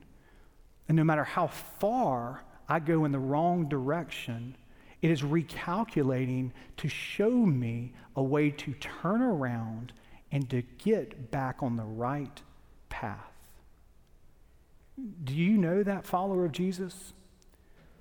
And 0.88 0.96
no 0.96 1.04
matter 1.04 1.24
how 1.24 1.48
far 1.48 2.44
I 2.68 2.78
go 2.78 3.04
in 3.04 3.12
the 3.12 3.18
wrong 3.18 3.68
direction, 3.68 4.56
it 5.02 5.10
is 5.10 5.22
recalculating 5.22 6.52
to 6.78 6.88
show 6.88 7.30
me 7.30 7.92
a 8.14 8.22
way 8.22 8.50
to 8.50 8.72
turn 8.74 9.22
around 9.22 9.92
and 10.32 10.48
to 10.50 10.62
get 10.78 11.30
back 11.30 11.62
on 11.62 11.76
the 11.76 11.84
right 11.84 12.42
path. 12.88 13.32
Do 15.24 15.34
you 15.34 15.58
know 15.58 15.82
that 15.82 16.06
follower 16.06 16.44
of 16.44 16.52
Jesus? 16.52 17.12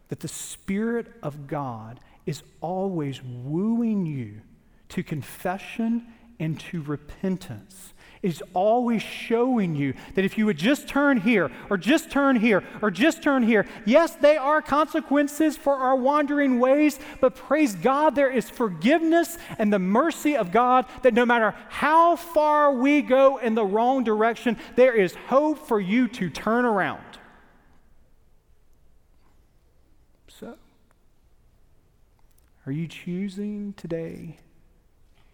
That 0.09 0.19
the 0.19 0.27
Spirit 0.27 1.07
of 1.23 1.47
God 1.47 1.99
is 2.25 2.43
always 2.61 3.21
wooing 3.23 4.05
you 4.05 4.41
to 4.89 5.03
confession 5.03 6.07
and 6.39 6.59
to 6.59 6.81
repentance. 6.81 7.93
Is 8.21 8.41
always 8.55 9.03
showing 9.03 9.75
you 9.75 9.93
that 10.15 10.25
if 10.25 10.35
you 10.35 10.47
would 10.47 10.57
just 10.57 10.87
turn 10.87 11.17
here, 11.17 11.51
or 11.69 11.77
just 11.77 12.09
turn 12.09 12.37
here, 12.37 12.63
or 12.81 12.89
just 12.89 13.21
turn 13.21 13.43
here, 13.43 13.67
yes, 13.85 14.15
they 14.15 14.35
are 14.35 14.63
consequences 14.63 15.55
for 15.55 15.75
our 15.75 15.95
wandering 15.95 16.59
ways, 16.59 16.97
but 17.21 17.35
praise 17.35 17.75
God, 17.75 18.15
there 18.15 18.31
is 18.31 18.49
forgiveness 18.49 19.37
and 19.59 19.71
the 19.71 19.77
mercy 19.77 20.35
of 20.35 20.51
God 20.51 20.87
that 21.03 21.13
no 21.13 21.23
matter 21.23 21.53
how 21.69 22.15
far 22.15 22.73
we 22.73 23.03
go 23.03 23.37
in 23.37 23.53
the 23.53 23.65
wrong 23.65 24.03
direction, 24.03 24.57
there 24.75 24.93
is 24.93 25.13
hope 25.27 25.67
for 25.67 25.79
you 25.79 26.07
to 26.07 26.31
turn 26.31 26.65
around. 26.65 27.14
Are 32.65 32.71
you 32.71 32.87
choosing 32.87 33.73
today 33.77 34.37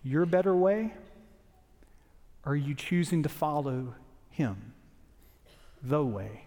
your 0.04 0.26
better 0.26 0.56
way? 0.56 0.94
Or 2.46 2.54
are 2.54 2.56
you 2.56 2.74
choosing 2.76 3.24
to 3.24 3.30
follow 3.30 3.96
Him, 4.30 4.74
the 5.82 6.04
way, 6.04 6.46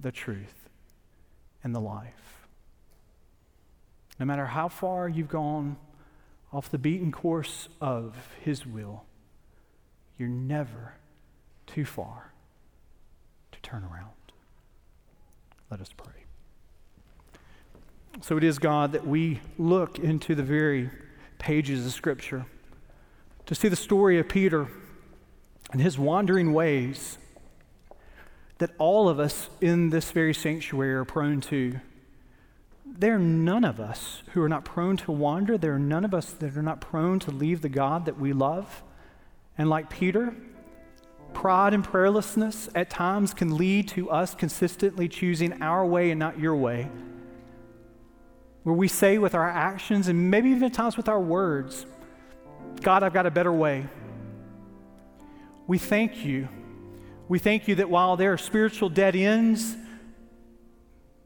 the 0.00 0.12
truth, 0.12 0.68
and 1.62 1.74
the 1.74 1.80
life? 1.80 2.46
No 4.18 4.26
matter 4.26 4.46
how 4.46 4.68
far 4.68 5.08
you've 5.08 5.28
gone 5.28 5.76
off 6.52 6.70
the 6.70 6.78
beaten 6.78 7.12
course 7.12 7.68
of 7.80 8.14
His 8.42 8.64
will, 8.64 9.04
you're 10.16 10.28
never 10.28 10.94
too 11.66 11.84
far 11.84 12.32
to 13.52 13.60
turn 13.60 13.84
around. 13.84 14.12
Let 15.70 15.80
us 15.80 15.90
pray. 15.94 16.27
So 18.20 18.36
it 18.36 18.44
is, 18.44 18.58
God, 18.58 18.92
that 18.92 19.06
we 19.06 19.40
look 19.58 19.98
into 19.98 20.34
the 20.34 20.42
very 20.42 20.90
pages 21.38 21.86
of 21.86 21.92
Scripture 21.92 22.46
to 23.46 23.54
see 23.54 23.68
the 23.68 23.76
story 23.76 24.18
of 24.18 24.28
Peter 24.28 24.68
and 25.72 25.80
his 25.80 25.98
wandering 25.98 26.52
ways 26.52 27.18
that 28.58 28.70
all 28.78 29.08
of 29.08 29.20
us 29.20 29.48
in 29.60 29.90
this 29.90 30.10
very 30.10 30.34
sanctuary 30.34 30.94
are 30.94 31.04
prone 31.04 31.40
to. 31.42 31.78
There 32.84 33.14
are 33.14 33.20
none 33.20 33.64
of 33.64 33.78
us 33.78 34.22
who 34.32 34.42
are 34.42 34.48
not 34.48 34.64
prone 34.64 34.96
to 34.98 35.12
wander. 35.12 35.56
There 35.56 35.74
are 35.74 35.78
none 35.78 36.04
of 36.04 36.12
us 36.12 36.32
that 36.32 36.56
are 36.56 36.62
not 36.62 36.80
prone 36.80 37.20
to 37.20 37.30
leave 37.30 37.62
the 37.62 37.68
God 37.68 38.04
that 38.06 38.18
we 38.18 38.32
love. 38.32 38.82
And 39.56 39.70
like 39.70 39.90
Peter, 39.90 40.34
pride 41.34 41.72
and 41.72 41.86
prayerlessness 41.86 42.68
at 42.74 42.90
times 42.90 43.32
can 43.32 43.56
lead 43.56 43.86
to 43.88 44.10
us 44.10 44.34
consistently 44.34 45.08
choosing 45.08 45.62
our 45.62 45.86
way 45.86 46.10
and 46.10 46.18
not 46.18 46.40
your 46.40 46.56
way 46.56 46.90
where 48.62 48.74
we 48.74 48.88
say 48.88 49.18
with 49.18 49.34
our 49.34 49.48
actions 49.48 50.08
and 50.08 50.30
maybe 50.30 50.50
even 50.50 50.64
at 50.64 50.74
times 50.74 50.96
with 50.96 51.08
our 51.08 51.20
words, 51.20 51.86
God, 52.80 53.02
I've 53.02 53.12
got 53.14 53.26
a 53.26 53.30
better 53.30 53.52
way. 53.52 53.86
We 55.66 55.78
thank 55.78 56.24
you. 56.24 56.48
We 57.28 57.38
thank 57.38 57.68
you 57.68 57.74
that 57.76 57.90
while 57.90 58.16
there 58.16 58.32
are 58.32 58.38
spiritual 58.38 58.88
dead 58.88 59.14
ends, 59.14 59.76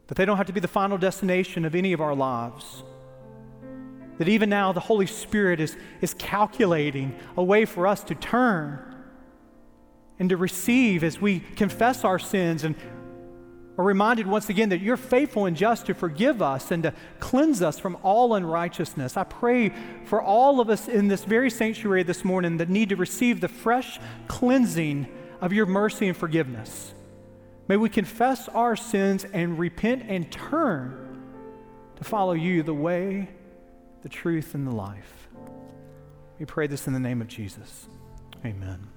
that 0.07 0.15
they 0.15 0.25
don't 0.25 0.37
have 0.37 0.47
to 0.47 0.53
be 0.53 0.59
the 0.59 0.67
final 0.67 0.97
destination 0.97 1.65
of 1.65 1.75
any 1.75 1.93
of 1.93 2.01
our 2.01 2.13
lives. 2.13 2.83
That 4.17 4.27
even 4.27 4.49
now 4.49 4.71
the 4.73 4.79
Holy 4.79 5.07
Spirit 5.07 5.59
is, 5.59 5.75
is 6.01 6.13
calculating 6.13 7.17
a 7.35 7.43
way 7.43 7.65
for 7.65 7.87
us 7.87 8.03
to 8.05 8.15
turn 8.15 8.93
and 10.19 10.29
to 10.29 10.37
receive 10.37 11.03
as 11.03 11.19
we 11.19 11.39
confess 11.39 12.03
our 12.03 12.19
sins 12.19 12.63
and 12.63 12.75
are 13.77 13.83
reminded 13.83 14.27
once 14.27 14.49
again 14.49 14.69
that 14.69 14.81
you're 14.81 14.97
faithful 14.97 15.45
and 15.45 15.57
just 15.57 15.87
to 15.87 15.93
forgive 15.93 16.41
us 16.41 16.69
and 16.69 16.83
to 16.83 16.93
cleanse 17.19 17.61
us 17.61 17.79
from 17.79 17.97
all 18.03 18.35
unrighteousness. 18.35 19.17
I 19.17 19.23
pray 19.23 19.71
for 20.05 20.21
all 20.21 20.59
of 20.59 20.69
us 20.69 20.87
in 20.87 21.07
this 21.07 21.23
very 21.23 21.49
sanctuary 21.49 22.03
this 22.03 22.23
morning 22.23 22.57
that 22.57 22.69
need 22.69 22.89
to 22.89 22.95
receive 22.95 23.41
the 23.41 23.47
fresh 23.47 23.99
cleansing 24.27 25.07
of 25.41 25.53
your 25.53 25.65
mercy 25.65 26.07
and 26.07 26.15
forgiveness. 26.15 26.93
May 27.67 27.77
we 27.77 27.89
confess 27.89 28.47
our 28.49 28.75
sins 28.75 29.25
and 29.25 29.57
repent 29.57 30.03
and 30.07 30.31
turn 30.31 31.21
to 31.95 32.03
follow 32.03 32.33
you 32.33 32.61
the 32.61 32.73
way, 32.73 33.29
the 34.03 34.09
truth, 34.09 34.53
and 34.53 34.67
the 34.67 34.75
life. 34.75 35.29
We 36.37 36.45
pray 36.45 36.67
this 36.67 36.87
in 36.87 36.93
the 36.93 36.99
name 36.99 37.21
of 37.21 37.27
Jesus. 37.27 37.87
Amen. 38.45 38.92